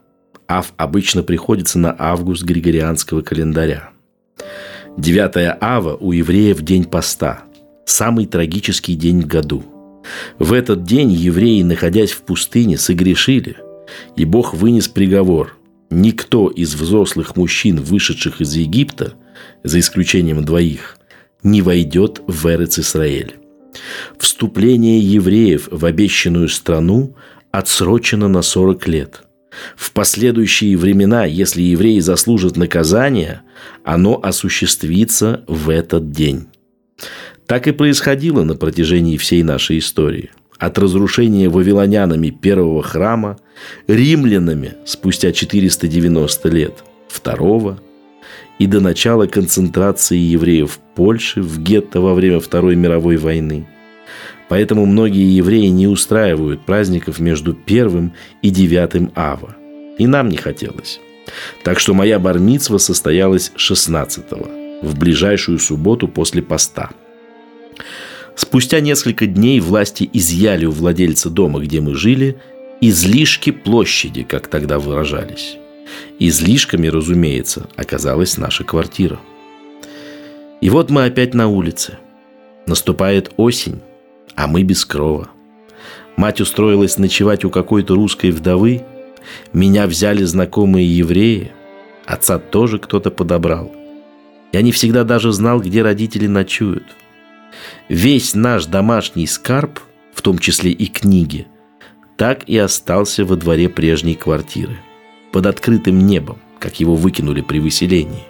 [0.55, 3.90] Ав обычно приходится на август григорианского календаря.
[4.97, 7.43] 9 ава у евреев день поста.
[7.87, 9.64] Самый трагический день в году.
[10.38, 13.57] В этот день евреи, находясь в пустыне, согрешили,
[14.14, 15.57] и Бог вынес приговор.
[15.90, 19.14] Никто из взрослых мужчин, вышедших из Египта,
[19.64, 20.99] за исключением двоих,
[21.43, 23.35] не войдет в Эрец Исраэль.
[24.19, 27.17] Вступление евреев в обещанную страну
[27.51, 29.24] отсрочено на 40 лет.
[29.77, 33.43] В последующие времена, если евреи заслужат наказание,
[33.85, 36.47] оно осуществится в этот день.
[37.47, 40.31] Так и происходило на протяжении всей нашей истории.
[40.59, 43.38] От разрушения вавилонянами первого храма,
[43.87, 47.81] римлянами спустя 490 лет второго
[48.59, 53.67] и до начала концентрации евреев в Польше в гетто во время Второй мировой войны.
[54.49, 59.57] Поэтому многие евреи не устраивают праздников между первым и девятым ава.
[59.99, 61.01] И нам не хотелось.
[61.63, 66.91] Так что моя бармицва состоялась 16-го, в ближайшую субботу после поста–
[68.37, 72.39] Спустя несколько дней власти изъяли у владельца дома, где мы жили,
[72.81, 75.57] излишки площади, как тогда выражались.
[76.19, 79.21] Излишками, разумеется, оказалась наша квартира.
[80.61, 81.99] И вот мы опять на улице.
[82.67, 83.81] Наступает осень,
[84.37, 85.29] а мы без крова.
[86.16, 88.83] Мать устроилась ночевать у какой-то русской вдовы.
[89.53, 91.53] Меня взяли знакомые евреи.
[92.07, 93.73] Отца тоже кто-то подобрал.
[94.53, 96.85] Я не всегда даже знал, где родители ночуют–
[97.88, 99.81] Весь наш домашний скарб,
[100.14, 101.47] в том числе и книги,
[102.16, 104.77] так и остался во дворе прежней квартиры,
[105.33, 108.25] под открытым небом, как его выкинули при выселении.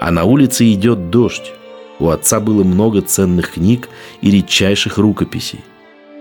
[0.00, 1.52] А на улице идет дождь.
[1.98, 3.88] У отца было много ценных книг
[4.20, 5.60] и редчайших рукописей.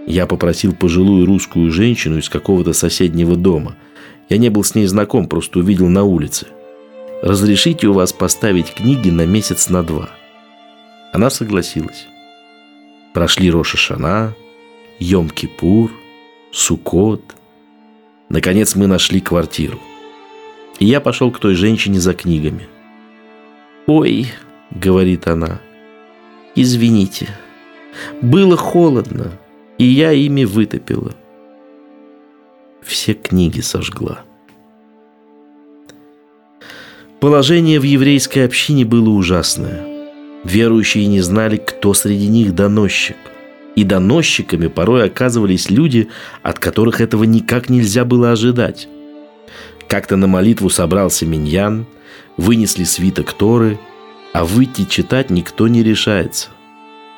[0.06, 3.76] Я попросил пожилую русскую женщину из какого-то соседнего дома.
[4.30, 6.48] Я не был с ней знаком, просто увидел на улице.
[7.22, 10.10] «Разрешите у вас поставить книги на месяц на два?»
[11.14, 12.08] Она согласилась.
[13.14, 14.36] Прошли Роша Шана,
[15.00, 15.92] Йом-Кипур,
[16.52, 17.22] Сукот.
[18.30, 19.80] Наконец мы нашли квартиру.
[20.80, 22.68] И я пошел к той женщине за книгами.
[23.86, 24.28] «Ой»,—
[24.74, 25.60] говорит она,—
[26.56, 27.30] «извините,
[28.22, 29.32] было холодно,
[29.78, 31.14] и я ими вытопила».
[32.82, 34.22] Все книги сожгла.
[37.20, 39.88] Положение в еврейской общине было ужасное–
[40.44, 43.16] Верующие не знали, кто среди них доносчик.
[43.76, 46.10] И доносчиками порой оказывались люди,
[46.44, 48.88] от которых этого никак нельзя было ожидать.
[49.88, 51.86] Как-то на молитву собрался миньян,
[52.38, 53.80] вынесли свиток Торы,
[54.34, 56.50] а выйти читать никто не решается.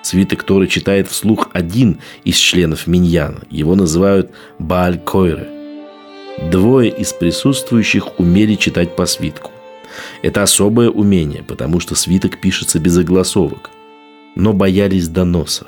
[0.03, 3.41] Свиток Торы читает вслух один из членов миньяна.
[3.49, 5.49] Его называют Бааль Койре.
[6.51, 9.51] Двое из присутствующих умели читать по свитку.
[10.21, 13.71] Это особое умение, потому что свиток пишется без огласовок.
[14.35, 15.67] Но боялись доноса.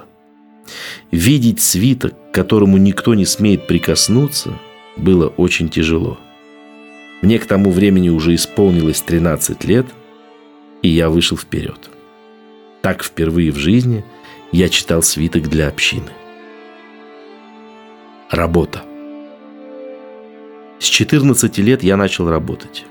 [1.11, 4.53] Видеть свиток, к которому никто не смеет прикоснуться,
[4.97, 6.19] было очень тяжело.
[7.21, 9.87] Мне к тому времени уже исполнилось 13 лет,
[10.81, 11.89] и я вышел вперед.
[12.81, 14.05] Так впервые в жизни
[14.51, 16.11] я читал свиток для общины.
[18.29, 18.83] Работа.
[20.79, 22.85] С 14 лет я начал работать.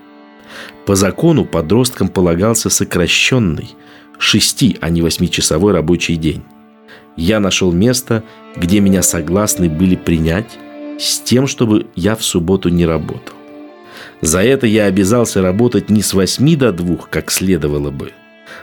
[0.87, 3.75] По закону подросткам полагался сокращенный,
[4.18, 6.42] шести, а не восьмичасовой рабочий день.
[7.16, 8.25] Я нашел место,
[8.57, 10.59] где меня согласны были принять,
[10.99, 13.36] с тем, чтобы я в субботу не работал.
[14.20, 18.12] За это я обязался работать не с восьми до двух, как следовало бы,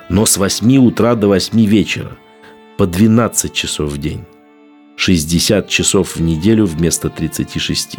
[0.10, 2.18] но с восьми утра до восьми вечера,
[2.78, 4.26] по 12 часов в день.
[4.96, 7.98] 60 часов в неделю вместо 36.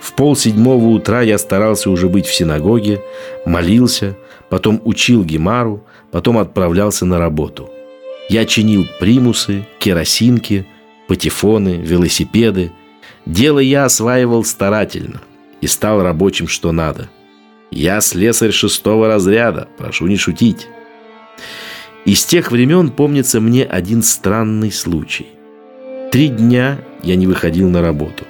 [0.00, 3.00] В пол седьмого утра я старался уже быть в синагоге,
[3.46, 4.16] молился,
[4.48, 7.70] потом учил Гемару, потом отправлялся на работу.
[8.28, 10.66] Я чинил примусы, керосинки,
[11.08, 12.72] патефоны, велосипеды.
[13.26, 15.20] Дело я осваивал старательно
[15.64, 17.08] и стал рабочим что надо.
[17.70, 20.68] Я слесарь шестого разряда, прошу не шутить.
[22.04, 25.26] Из тех времен помнится мне один странный случай.
[26.12, 28.26] Три дня я не выходил на работу.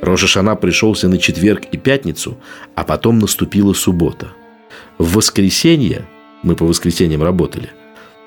[0.00, 2.38] Рожешана пришелся на четверг и пятницу,
[2.76, 4.28] а потом наступила суббота.
[4.98, 6.06] В воскресенье,
[6.44, 7.70] мы по воскресеньям работали,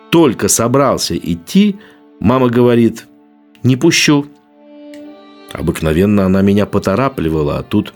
[0.10, 1.80] только собрался идти,
[2.20, 3.08] мама говорит,
[3.64, 4.26] не пущу.
[5.54, 7.94] Обыкновенно она меня поторапливала, а тут...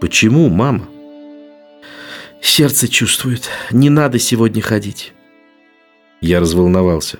[0.00, 0.88] Почему, мама?
[2.40, 5.12] Сердце чувствует, не надо сегодня ходить.
[6.20, 7.18] Я разволновался.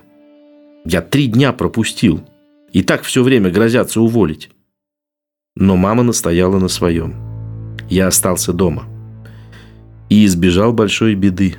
[0.85, 2.25] Я три дня пропустил.
[2.73, 4.51] И так все время грозятся уволить.
[5.57, 7.15] Но мама настояла на своем.
[7.89, 8.85] Я остался дома.
[10.09, 11.57] И избежал большой беды,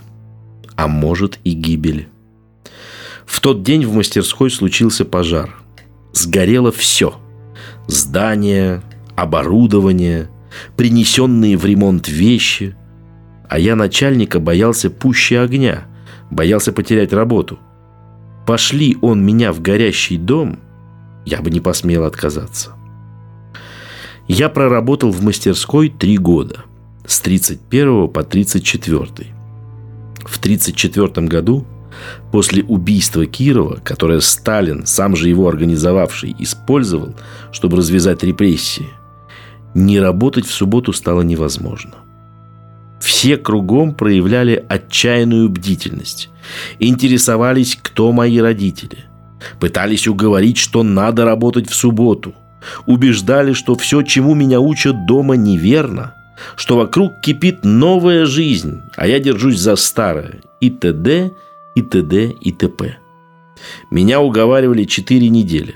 [0.75, 2.07] а может и гибели.
[3.25, 5.55] В тот день в мастерской случился пожар.
[6.13, 7.19] Сгорело все.
[7.87, 8.81] Здание,
[9.15, 10.29] оборудование,
[10.75, 12.75] принесенные в ремонт вещи.
[13.47, 15.85] А я начальника боялся пуще огня,
[16.29, 17.59] боялся потерять работу.
[18.45, 20.59] пошли он меня в горящий дом,
[21.25, 22.73] я бы не посмел отказаться.
[24.27, 26.65] Я проработал в мастерской три года,
[27.05, 29.07] с 31 по 34.
[30.25, 31.65] В 34 году,
[32.31, 37.15] после убийства Кирова, которое Сталин, сам же его организовавший, использовал,
[37.51, 38.85] чтобы развязать репрессии,
[39.73, 41.95] не работать в субботу стало невозможно.
[42.99, 46.29] Все кругом проявляли отчаянную бдительность,
[46.79, 49.05] интересовались, кто мои родители,
[49.59, 52.33] пытались уговорить, что надо работать в субботу,
[52.85, 56.13] убеждали, что все, чему меня учат дома, неверно,
[56.57, 61.31] что вокруг кипит новая жизнь, а я держусь за старое, и т.д.,
[61.75, 62.97] и т.д., и т.п.
[63.91, 65.75] Меня уговаривали четыре недели,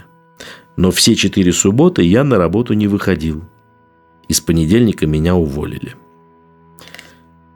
[0.76, 3.46] но все четыре субботы я на работу не выходил–
[4.28, 5.96] из понедельника меня уволили.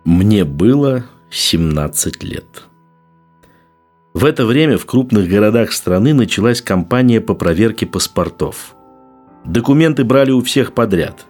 [0.06, 2.64] Мне было 17 лет.
[4.14, 8.76] В это время в крупных городах страны началась кампания по проверке паспортов.
[9.46, 11.26] Документы брали у всех подряд.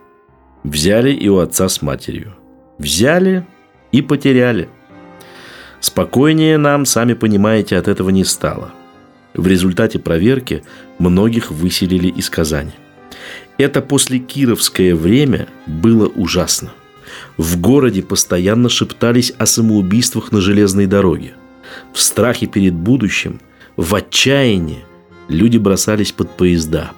[0.64, 2.36] Взяли и у отца с матерью.
[2.78, 3.46] Взяли
[3.92, 4.70] и потеряли.
[5.80, 8.72] Спокойнее нам, сами понимаете, от этого не стало.
[9.34, 10.64] В результате проверки
[10.98, 12.72] многих выселили из Казани.
[13.58, 16.74] Это после Кировское время было ужасно.
[17.38, 21.34] В городе постоянно шептались о самоубийствах на железной дороге.
[21.94, 23.40] В страхе перед будущим,
[23.76, 24.86] в отчаянии
[25.28, 26.92] люди бросались под поезда.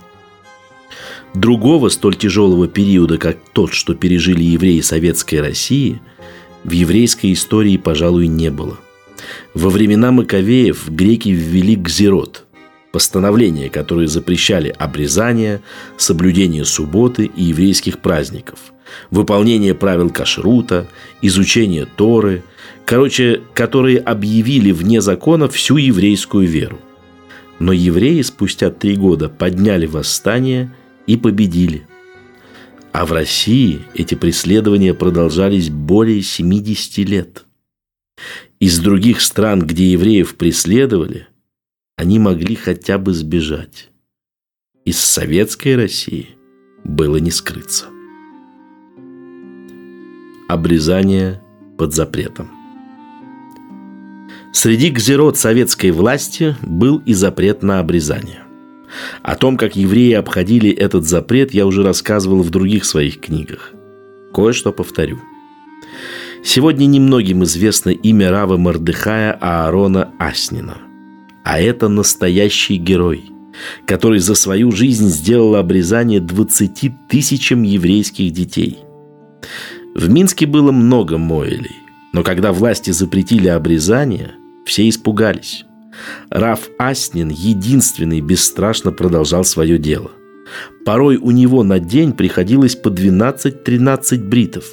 [1.34, 6.02] Другого столь тяжелого периода, как тот, что пережили евреи Советской России,
[6.64, 8.78] в еврейской истории, пожалуй, не было.
[9.54, 12.46] Во времена Маковеев греки ввели гзерот–
[12.92, 15.62] постановления, которые запрещали обрезание,
[15.98, 18.74] соблюдение субботы и еврейских праздников,
[19.12, 20.88] выполнение правил кашрута,
[21.22, 22.44] изучение Торы,
[22.86, 26.80] короче, которые объявили вне закона всю еврейскую веру.
[27.60, 30.74] Но евреи спустя три года подняли восстание
[31.08, 31.86] и победили.
[32.92, 37.46] А в России эти преследования продолжались более 70 лет.
[38.60, 41.28] Из других стран, где евреев преследовали–
[42.00, 43.90] они могли хотя бы сбежать.
[44.86, 46.30] Из советской России
[46.86, 47.88] было не скрыться.
[50.48, 51.42] Обрезание
[51.78, 52.48] под запретом.
[54.54, 58.44] Среди гзерот советской власти был и запрет на обрезание.
[59.22, 63.74] О том, как евреи обходили этот запрет, я уже рассказывал в других своих книгах.
[64.34, 65.20] Кое-что повторю.
[66.46, 70.78] Сегодня немногим известно имя Рава Мордыхая Аарона Аснина–
[71.50, 73.32] а это настоящий герой,
[73.88, 78.78] который за свою жизнь сделал обрезание 20 тысячам еврейских детей.
[79.96, 81.76] В Минске было много Моэлей,
[82.14, 84.34] но когда власти запретили обрезание,
[84.64, 85.66] все испугались.
[86.30, 90.12] Раф Аснин единственный бесстрашно продолжал свое дело.
[90.86, 94.66] Порой у него на день приходилось по 12-13 бритов.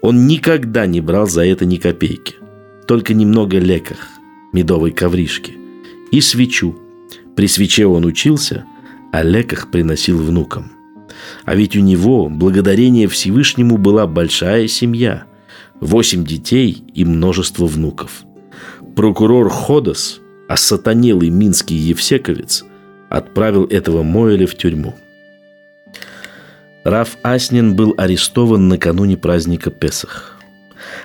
[0.00, 2.34] Он никогда не брал за это ни копейки.
[2.88, 4.08] Только немного леках,
[4.52, 5.52] медовой ковришки–
[6.10, 6.76] и свечу.
[7.36, 8.64] При свече он учился,
[9.12, 10.72] а леках приносил внукам.
[11.44, 15.24] А ведь у него, благодарение Всевышнему, была большая семья,
[15.80, 18.24] восемь детей и множество внуков.
[18.96, 22.64] Прокурор Ходос, осатанелый минский евсековец,
[23.08, 24.94] отправил этого Моэля в тюрьму.
[26.84, 30.38] Раф Аснин был арестован накануне праздника Песах.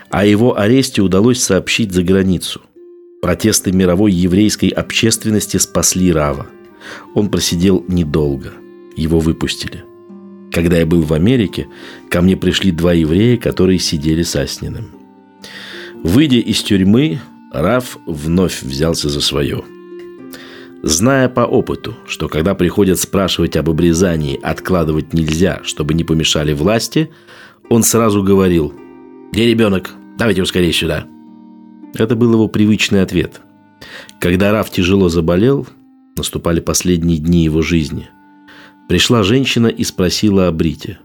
[0.09, 2.61] О его аресте удалось сообщить за границу–
[3.23, 6.47] Протесты мировой еврейской общественности спасли Рава.
[7.13, 8.51] Он просидел недолго.
[8.97, 9.85] Его выпустили.
[10.51, 11.67] Когда я был в Америке,
[12.09, 14.87] ко мне пришли два еврея, которые сидели с Асниным.
[16.03, 17.21] Выйдя из тюрьмы,
[17.53, 19.63] Рав вновь взялся за свое.
[20.81, 27.09] Зная по опыту, что когда приходят спрашивать об обрезании, откладывать нельзя, чтобы не помешали власти,
[27.69, 28.73] он сразу говорил
[29.31, 29.91] «Где ребенок?
[30.17, 31.07] Давайте его скорее сюда».
[31.93, 33.41] Это был его привычный ответ.
[34.19, 35.67] Когда Раф тяжело заболел,
[36.15, 38.09] наступали последние дни его жизни,
[38.87, 40.99] пришла женщина и спросила о Брите.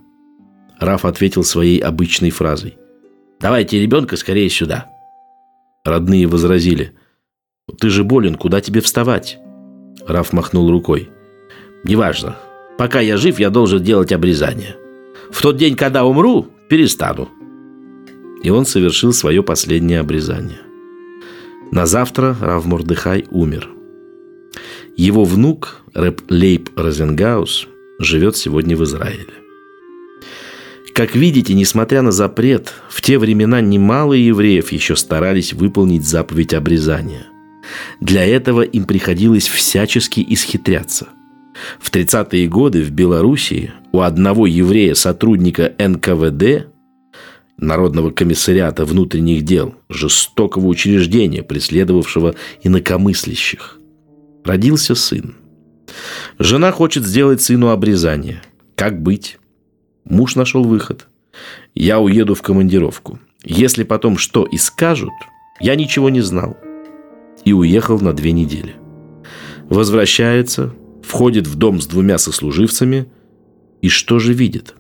[0.78, 2.76] Раф ответил своей обычной фразой.
[3.41, 4.89] «Давайте ребенка скорее сюда».
[5.84, 6.95] Родные возразили.
[7.78, 9.39] «Ты же болен, куда тебе вставать?»
[10.07, 11.11] Раф махнул рукой.
[11.84, 12.36] «Неважно.
[12.78, 14.76] Пока я жив, я должен делать обрезание.
[15.30, 17.28] В тот день, когда умру, перестану».
[18.43, 20.61] И он совершил свое последнее обрезание.
[21.71, 23.69] На завтра Рав Мордыхай умер.
[24.97, 27.69] Его внук, рэп Лейб Розенгаус,
[28.01, 29.35] живет сегодня в Израиле.
[30.95, 37.27] Как видите, несмотря на запрет, в те времена немало евреев еще старались выполнить заповедь обрезания.
[38.01, 41.09] Для этого им приходилось всячески исхитряться.
[41.79, 46.66] В 30-е годы в Белоруссии у одного еврея-сотрудника НКВД
[47.59, 53.79] Народного комиссариата внутренних дел, жестокого учреждения, преследовавшего инакомыслящих.
[54.45, 55.35] Родился сын.
[56.39, 58.43] Жена хочет сделать сыну обрезание.
[58.77, 59.39] Как быть?
[60.05, 61.09] Муж нашел выход.
[61.75, 63.19] Я уеду в командировку.
[63.45, 65.13] Если потом что и скажут,
[65.61, 66.57] я ничего не знал.
[67.45, 68.77] И уехал на две недели.
[69.69, 73.07] Возвращается, входит в дом с двумя сослуживцами.
[73.83, 74.77] И что же видит?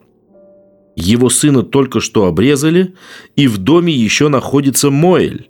[1.00, 2.96] Его сына только что обрезали,
[3.36, 5.48] и в доме еще находится Моэль.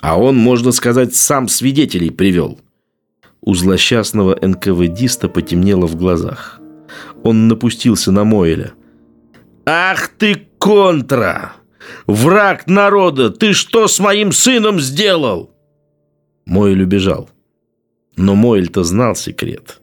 [0.00, 2.58] А он, можно сказать, сам свидетелей привел.
[3.42, 6.60] У злосчастного НКВДиста потемнело в глазах.
[7.22, 8.72] Он напустился на Моэля.
[9.66, 11.56] «Ах ты, контра!
[12.06, 13.28] Враг народа!
[13.28, 15.50] Ты что с моим сыном сделал?»
[16.46, 17.28] Моэль убежал.
[18.16, 19.82] Но Моэль-то знал секрет,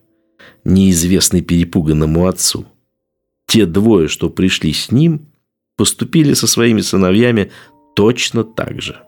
[0.64, 2.66] неизвестный перепуганному отцу–
[3.52, 5.28] те двое, что пришли с ним,
[5.76, 7.52] поступили со своими сыновьями
[7.98, 9.02] точно так же.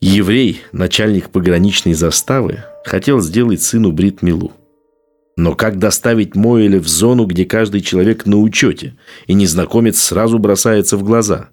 [0.00, 4.52] Еврей, начальник пограничной заставы, хотел сделать сыну брит-милу.
[5.36, 8.96] Но как доставить Моэля в зону, где каждый человек на учете,
[9.26, 11.48] и незнакомец сразу бросается в глаза?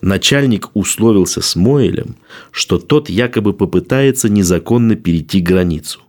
[0.00, 2.16] Начальник условился с Моэлем,
[2.52, 6.00] что тот якобы попытается незаконно перейти границу.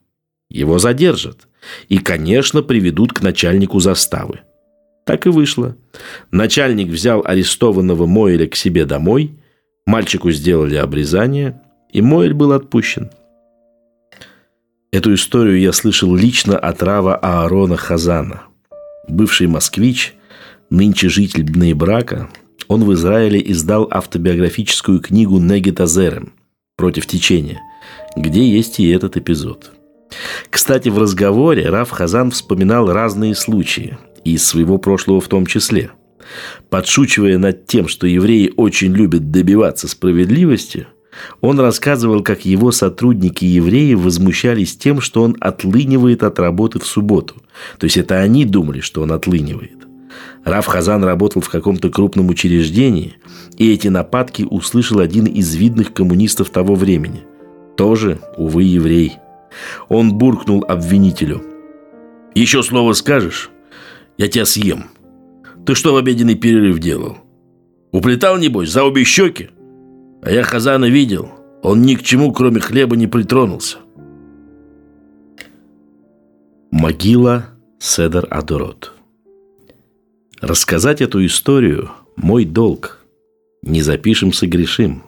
[0.50, 1.50] Его задержат,
[1.89, 4.41] и, конечно, приведут к начальнику заставы.
[5.05, 5.76] Так и вышло.
[6.32, 9.38] Начальник взял арестованного Моэля к себе домой,
[9.86, 11.61] мальчику сделали обрезание,
[11.91, 13.11] и Моэль был отпущен.
[14.91, 18.43] Эту историю я слышал лично от Рава Аарона Хазана.
[19.07, 20.16] Бывший москвич,
[20.70, 22.30] нынче житель Бнейбрака,
[22.68, 26.34] он в Израиле издал автобиографическую книгу «Негет Азерем»
[26.78, 27.59] против течения,
[28.16, 29.72] где есть и этот эпизод–
[30.49, 35.91] кстати, в разговоре Раф Хазан вспоминал разные случаи, из своего прошлого в том числе.
[36.70, 40.88] Подшучивая над тем, что евреи очень любят добиваться справедливости,
[41.39, 47.36] он рассказывал, как его сотрудники-евреи возмущались тем, что он отлынивает от работы в субботу.
[47.78, 49.78] То есть это они думали, что он отлынивает.
[50.43, 53.16] Раф Хазан работал в каком-то крупном учреждении,
[53.58, 57.24] и эти нападки услышал один из видных коммунистов того времени.
[57.78, 59.14] Тоже, увы, еврей–
[59.89, 61.43] он буркнул обвинителю.
[62.34, 63.49] «Еще слово скажешь,
[64.18, 64.86] я тебя съем.
[65.66, 67.18] Ты что в обеденный перерыв делал?
[67.91, 69.49] Уплетал, небось, за обе щеки?
[70.22, 71.32] А я Хазана видел.
[71.64, 73.78] Он ни к чему, кроме хлеба, не притронулся».
[76.72, 77.45] Могила
[77.80, 78.91] Седер Адорот
[80.41, 82.99] Рассказать эту историю– мой долг.
[83.62, 85.03] Не запишем, согрешим.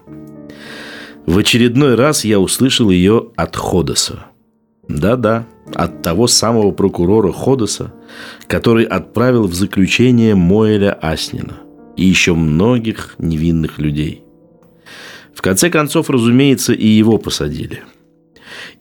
[1.25, 4.27] В очередной раз я услышал ее от Ходоса–
[4.87, 7.93] да-да, от того самого прокурора Ходоса,
[8.47, 11.57] который отправил в заключение Моэля Аснина
[11.95, 14.23] и еще многих невинных людей.
[15.33, 17.83] В конце концов, разумеется, и его посадили.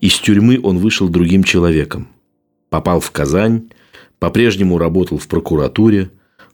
[0.01, 2.07] Из тюрьмы он вышел другим человеком.
[2.69, 3.69] Попал в Казань,
[4.19, 6.09] по-прежнему работал в прокуратуре,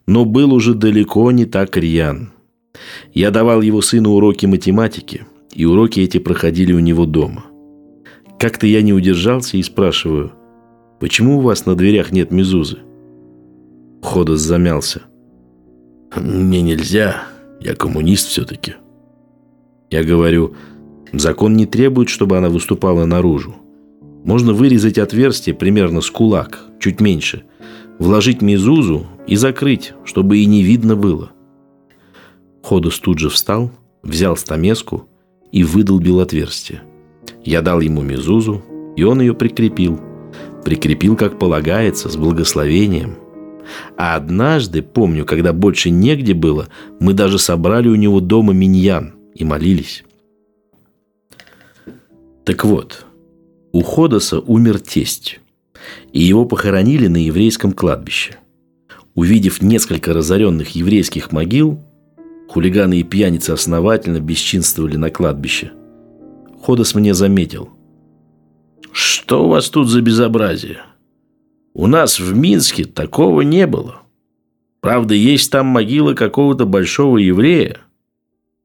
[0.07, 2.33] но был уже далеко не так рьян.
[3.13, 7.45] Я давал его сыну уроки математики, и уроки эти проходили у него дома–
[8.43, 10.33] как-то я не удержался и спрашиваю,
[10.99, 12.79] почему у вас на дверях нет мезузы?
[14.01, 15.03] Ходос замялся.
[16.13, 17.23] Мне нельзя,
[17.61, 18.73] я коммунист все-таки.
[19.89, 20.55] Я говорю,
[21.13, 23.55] закон не требует, чтобы она выступала наружу.
[24.25, 27.43] Можно вырезать отверстие примерно с кулак, чуть меньше,
[27.97, 31.31] вложить мезузу и закрыть, чтобы и не видно было.
[32.61, 33.71] Ходос тут же встал,
[34.03, 35.07] взял стамеску
[35.53, 36.81] и выдолбил отверстие.
[37.43, 38.63] Я дал ему мезузу,
[38.95, 39.99] и он ее прикрепил.
[40.63, 43.17] Прикрепил, как полагается, с благословением.
[43.97, 46.69] А однажды, помню, когда больше негде было,
[46.99, 50.03] мы даже собрали у него дома миньян и молились.
[52.45, 53.05] Так вот,
[53.71, 55.39] у Ходоса умер тесть,
[56.11, 58.37] и его похоронили на еврейском кладбище.
[59.15, 61.79] Увидев несколько разоренных еврейских могил,
[62.49, 65.71] хулиганы и пьяницы основательно бесчинствовали на кладбище–
[66.63, 67.71] Ходос мне заметил.
[68.93, 70.83] «Что у вас тут за безобразие?
[71.73, 74.03] У нас в Минске такого не было.
[74.79, 77.79] Правда, есть там могила какого-то большого еврея».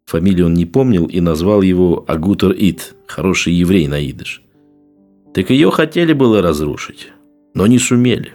[0.07, 4.43] Фамилию он не помнил и назвал его Агутер Ит, хороший еврей на идыш.
[5.35, 7.09] Так ее хотели было разрушить,
[7.53, 8.35] но не сумели.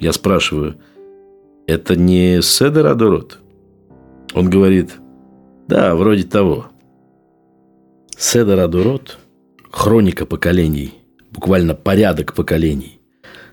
[0.00, 0.76] Я спрашиваю,
[1.66, 3.40] это не Седер Адорот?
[4.32, 4.96] Он говорит,
[5.68, 6.68] да, вроде того.
[8.20, 9.16] Седер Адурот–
[9.70, 10.94] хроника поколений,
[11.30, 12.98] буквально порядок поколений.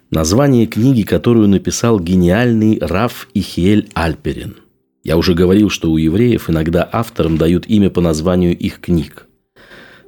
[0.10, 4.56] Название книги, которую написал гениальный Раф Ихиэль Альперин.
[5.04, 9.28] Я уже говорил, что у евреев иногда авторам дают имя по названию их книг.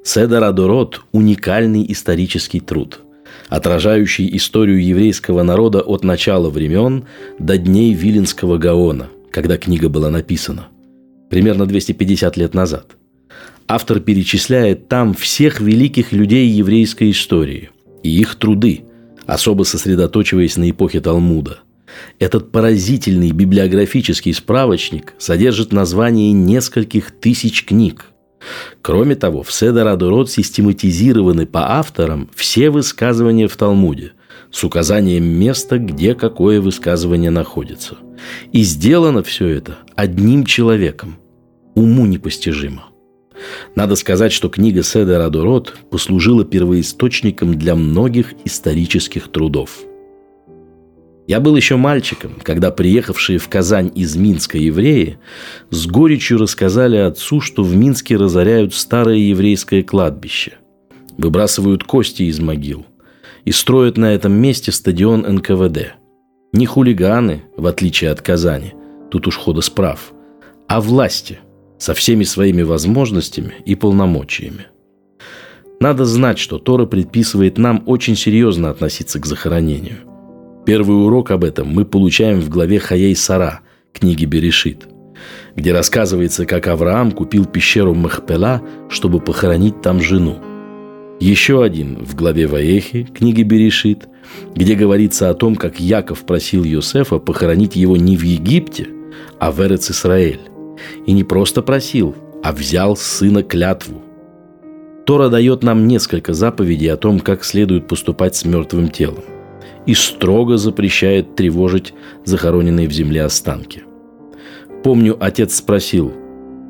[0.03, 3.01] Седер Адурот– уникальный исторический труд,
[3.49, 7.05] отражающий историю еврейского народа от начала времен
[7.37, 10.69] до дней Виленского Гаона, когда книга была написана,
[11.29, 12.97] примерно 250 лет назад–
[13.67, 17.69] автор перечисляет там всех великих людей еврейской истории
[18.03, 18.83] и их труды,
[19.25, 21.59] особо сосредоточиваясь на эпохе Талмуда.
[22.19, 28.05] Этот поразительный библиографический справочник содержит название нескольких тысяч книг.
[28.81, 34.13] Кроме того, в Седер Адурот систематизированы по авторам все высказывания в Талмуде
[34.51, 37.97] с указанием места, где какое высказывание находится.
[38.53, 41.17] И сделано все это одним человеком.
[41.75, 42.85] Уму непостижимо–
[43.75, 49.79] надо сказать, что книга Седер Адурот послужила первоисточником для многих исторических трудов.
[51.27, 55.19] Я был еще мальчиком, когда приехавшие в Казань из Минска евреи
[55.69, 60.53] с горечью рассказали отцу, что в Минске разоряют старое еврейское кладбище,
[61.17, 62.85] выбрасывают кости из могил
[63.43, 65.95] и строят на этом месте стадион НКВД.
[66.53, 68.73] Не хулиганы, в отличие от Казани,
[69.11, 70.13] тут уж хода справ,
[70.69, 71.39] а власти–
[71.79, 74.67] со всеми своими возможностями и полномочиями.
[75.79, 79.97] Надо знать, что Тора предписывает нам очень серьезно относиться к захоронению.
[80.65, 83.61] Первый урок об этом мы получаем в главе Хаей Сара,
[83.93, 84.87] книги Берешит,
[85.55, 90.37] где рассказывается, как Авраам купил пещеру Махпела, чтобы похоронить там жену.
[91.19, 94.07] Еще один в главе Ваехи, книги Берешит,
[94.55, 98.87] где говорится о том, как Яков просил Йосефа похоронить его не в Египте,
[99.39, 100.56] а в Эрец-Исраэль.
[101.05, 104.01] И не просто просил, а взял сына клятву.
[105.05, 109.23] Тора дает нам несколько заповедей о том, как следует поступать с мертвым телом.
[109.85, 111.93] И строго запрещает тревожить
[112.25, 113.83] захороненные в земле останки.
[114.83, 116.11] Помню, отец спросил,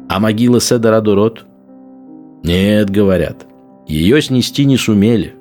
[0.08, 1.45] а могила Седора Дурот?
[2.43, 3.47] Нет, говорят,
[3.88, 5.34] ее снести не сумели.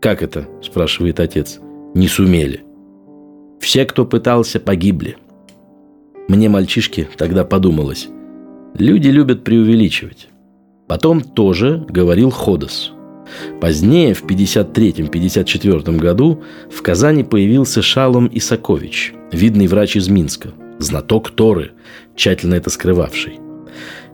[0.00, 0.48] Как это?
[0.62, 1.60] спрашивает отец.
[1.94, 2.64] Не сумели.
[3.60, 5.16] Все, кто пытался, погибли.
[6.28, 8.08] Мне, мальчишке, тогда подумалось.
[8.74, 10.28] Люди любят преувеличивать.
[10.88, 12.92] Потом тоже говорил Ходос.
[13.60, 21.72] Позднее, в 53-54 году, в Казани появился Шалом Исакович, видный врач из Минска, знаток Торы,
[22.14, 23.38] тщательно это скрывавший.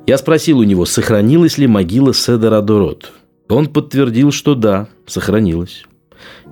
[0.06, 3.12] Я спросил у него, сохранилась ли могила Седера Дорот.
[3.48, 5.84] Он подтвердил, что да, сохранилась.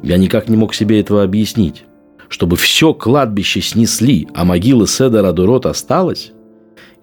[0.02, 1.86] Я никак не мог себе этого объяснить
[2.29, 6.33] чтобы все кладбище снесли, а могила Седора Дурот осталась?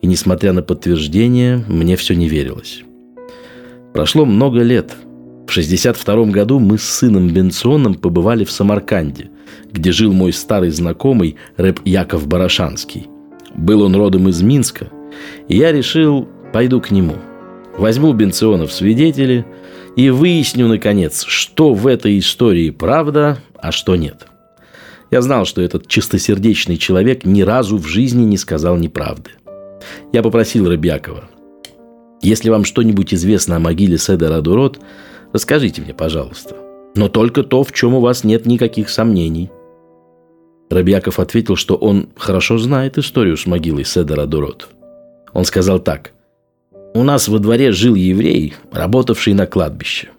[0.02, 2.84] И несмотря на подтверждение, мне все не верилось.
[3.94, 4.94] Прошло много лет.
[5.48, 9.30] В 62 году мы с сыном Бенционом побывали в Самарканде,
[9.72, 13.08] где жил мой старый знакомый рэп Яков Барашанский.
[13.56, 14.90] Был он родом из Минска,
[15.48, 17.16] и я решил, пойду к нему.
[17.78, 19.46] Возьму Бенциона в свидетели
[19.96, 24.28] и выясню, наконец, что в этой истории правда, а что нет–
[25.14, 29.30] я знал, что этот чистосердечный человек ни разу в жизни не сказал неправды.
[30.12, 31.30] Я попросил Рыбьякова,
[32.24, 34.80] если вам что-нибудь известно о могиле Седера Дурот,
[35.32, 36.56] расскажите мне, пожалуйста.
[36.96, 39.52] Но только то, в чем у вас нет никаких сомнений.
[40.72, 44.70] Рыбьяков ответил, что он хорошо знает историю с могилой Седера Дурот.
[45.34, 46.14] Он сказал так.
[46.96, 50.10] «У нас во дворе жил еврей, работавший на кладбище.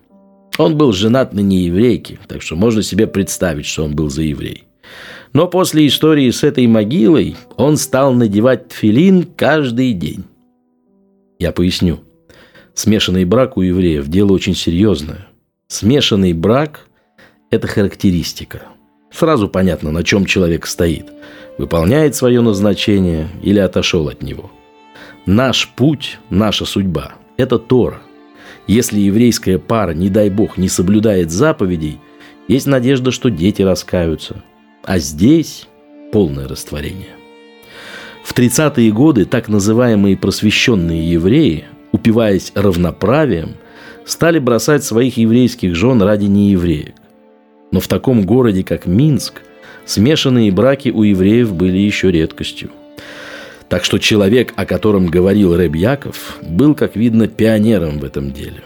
[0.56, 4.64] Он был женат на нееврейке, так что можно себе представить, что он был за еврей.
[5.34, 10.24] Но после истории с этой могилой он стал надевать тфилин каждый день.
[11.40, 12.00] Я поясню.
[12.72, 15.26] Смешанный брак у евреев– дело очень серьезное.
[15.66, 16.86] Смешанный брак–
[17.50, 18.62] это характеристика.
[19.10, 21.06] Сразу понятно, на чем человек стоит.
[21.58, 24.52] Выполняет свое назначение или отошел от него.
[25.26, 28.00] Наш путь, наша судьба– это Тора.
[28.68, 31.98] Если еврейская пара, не дай бог, не соблюдает заповедей,
[32.46, 34.44] есть надежда, что дети раскаются–
[34.86, 35.66] а здесь
[36.12, 37.16] полное растворение.
[38.22, 43.56] В 30-е годы так называемые просвещенные евреи, упиваясь равноправием,
[44.06, 46.94] стали бросать своих еврейских жен ради неевреек.
[47.70, 49.42] Но в таком городе, как Минск,
[49.84, 52.70] смешанные браки у евреев были еще редкостью.
[53.68, 58.62] Так что человек, о котором говорил Рэб Яков, был, как видно, пионером в этом деле.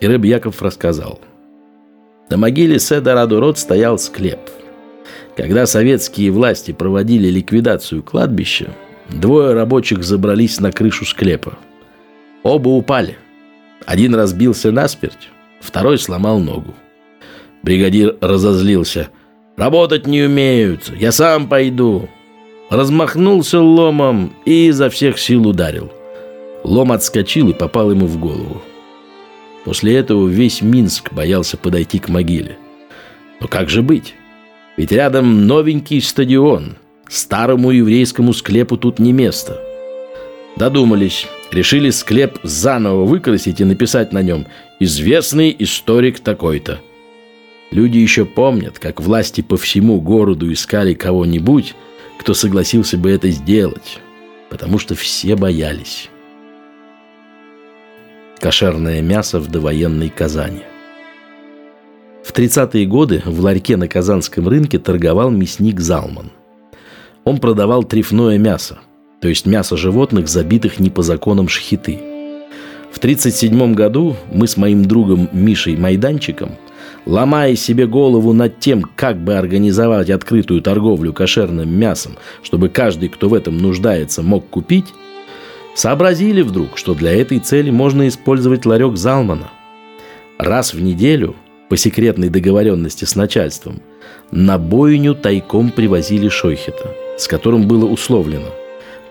[0.00, 1.20] И Рэб Яков рассказал.
[2.28, 4.40] На могиле Седа Адурот стоял склеп–
[5.36, 8.70] когда советские власти проводили ликвидацию кладбища,
[9.08, 11.58] двое рабочих забрались на крышу склепа.
[12.42, 13.16] Оба упали.
[13.86, 15.30] Один разбился насмерть,
[15.60, 16.74] второй сломал ногу.
[17.62, 19.08] Бригадир разозлился.
[19.56, 22.08] «Работать не умеют, я сам пойду».
[22.70, 25.92] Размахнулся ломом и изо всех сил ударил.
[26.64, 28.62] Лом отскочил и попал ему в голову.
[29.64, 32.56] После этого весь Минск боялся подойти к могиле.
[33.40, 34.14] Но как же быть?
[34.82, 36.74] Ведь рядом новенький стадион.
[37.08, 39.60] Старому еврейскому склепу тут не место.
[40.56, 41.28] Додумались.
[41.52, 44.44] Решили склеп заново выкрасить и написать на нем
[44.80, 46.80] «Известный историк такой-то».
[47.70, 51.76] Люди еще помнят, как власти по всему городу искали кого-нибудь,
[52.18, 54.00] кто согласился бы это сделать,
[54.50, 56.10] потому что все боялись.
[58.40, 60.62] Кошерное мясо в довоенной Казани.
[62.32, 66.30] В 30-е годы в ларьке на Казанском рынке торговал мясник Залман.
[67.24, 68.78] Он продавал трефное мясо,
[69.20, 71.98] то есть мясо животных, забитых не по законам шхиты.
[72.90, 76.52] В 1937 году мы с моим другом Мишей Майданчиком–
[77.06, 83.28] ломая себе голову над тем, как бы организовать открытую торговлю кошерным мясом, чтобы каждый, кто
[83.28, 84.86] в этом нуждается, мог купить,
[85.74, 89.50] сообразили вдруг, что для этой цели можно использовать ларек Залмана.
[90.38, 91.36] Раз в неделю,
[91.68, 93.82] по секретной договоренности с начальством,
[94.30, 98.48] на бойню тайком привозили Шойхета, с которым было условлено.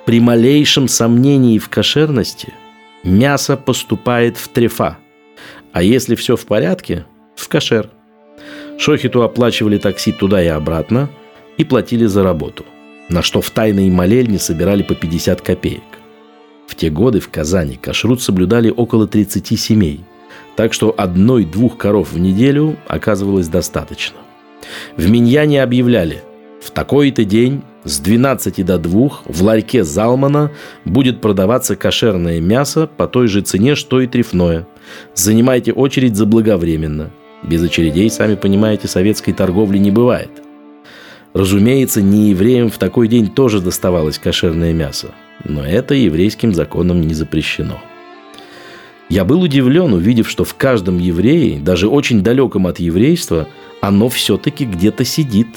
[0.05, 2.53] При малейшем сомнении в кошерности
[3.03, 4.97] мясо поступает в трефа,
[5.71, 7.89] а если все в порядке, в кошер.
[8.77, 11.09] Шохиту оплачивали такси туда и обратно
[11.57, 12.65] и платили за работу,
[13.09, 15.83] на что в тайной молельне собирали по 50 копеек.
[16.67, 20.01] В те годы в Казани кашрут соблюдали около 30 семей,
[20.55, 24.17] так что одной-двух коров в неделю оказывалось достаточно.
[24.95, 26.23] В Миньяне объявляли,
[26.61, 30.51] в такой-то день с 12 до 2 в ларьке Залмана
[30.85, 34.67] будет продаваться кошерное мясо по той же цене, что и трефное.
[35.15, 37.11] Занимайте очередь заблаговременно–
[37.43, 40.29] без очередей, сами понимаете, советской торговли не бывает.
[41.33, 45.09] Разумеется, не евреям в такой день тоже доставалось кошерное мясо,
[45.43, 47.81] но это еврейским законом не запрещено.
[49.11, 53.49] Я был удивлен, увидев, что в каждом еврее, даже очень далеком от еврейства,
[53.81, 55.49] оно все-таки где-то сидит.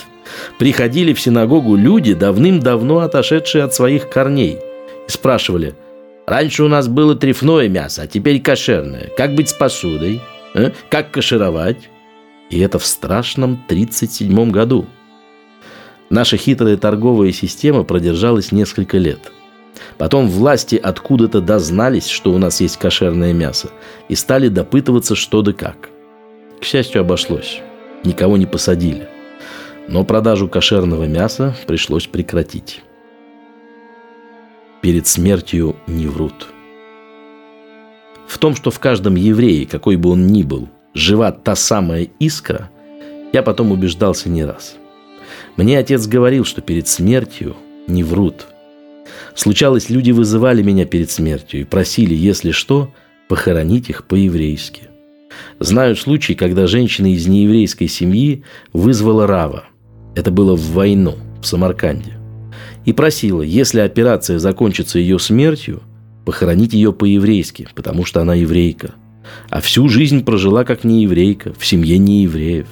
[0.59, 4.59] Приходили в синагогу люди, давным-давно отошедшие от своих корней,
[5.07, 5.77] и спрашивали,
[6.27, 9.13] «Раньше у нас было трефное мясо, а теперь кошерное.
[9.17, 10.21] Как быть с посудой?»
[10.57, 10.73] А?
[10.91, 11.89] Как кашировать?
[12.51, 14.87] И это в страшном 37 году.
[16.11, 19.31] Наша хитрая торговая система продержалась несколько лет.
[19.99, 23.71] Потом власти откуда-то дознались, что у нас есть кошерное мясо,
[24.09, 25.91] и стали допытываться, что да как.
[26.61, 27.61] К счастью, обошлось.
[28.05, 29.09] Никого не посадили.
[29.89, 32.83] Но продажу кошерного мяса пришлось прекратить.
[34.81, 36.49] Перед смертью не врут–
[38.27, 42.71] в том, что в каждом еврее, какой бы он ни был, жива та самая искра,
[43.33, 44.77] я потом убеждался не раз.
[45.57, 47.57] Мне отец говорил, что перед смертью
[47.87, 48.47] не врут.
[49.35, 52.93] Случалось, люди вызывали меня перед смертью и просили, если что,
[53.29, 54.83] похоронить их по-еврейски.
[55.59, 59.65] Знаю случай, когда женщина из нееврейской семьи вызвала Рава.
[60.15, 62.19] Это было в войну, в Самарканде.
[62.85, 65.83] И просила, если операция закончится ее смертью–
[66.25, 68.95] похоронить ее по-еврейски, потому что она еврейка.
[69.51, 72.67] А всю жизнь прожила как нееврейка, в семье неевреев.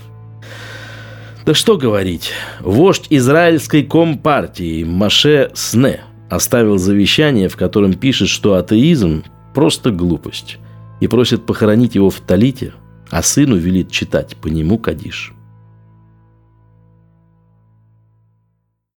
[1.45, 2.31] Да что говорить,
[2.61, 6.01] вождь израильской компартии Маше Сне
[6.35, 9.25] оставил завещание, в котором пишет, что атеизм–
[9.55, 10.59] просто глупость,
[11.01, 12.73] и просит похоронить его в Талите,
[13.11, 15.35] а сыну велит читать по нему Кадиш.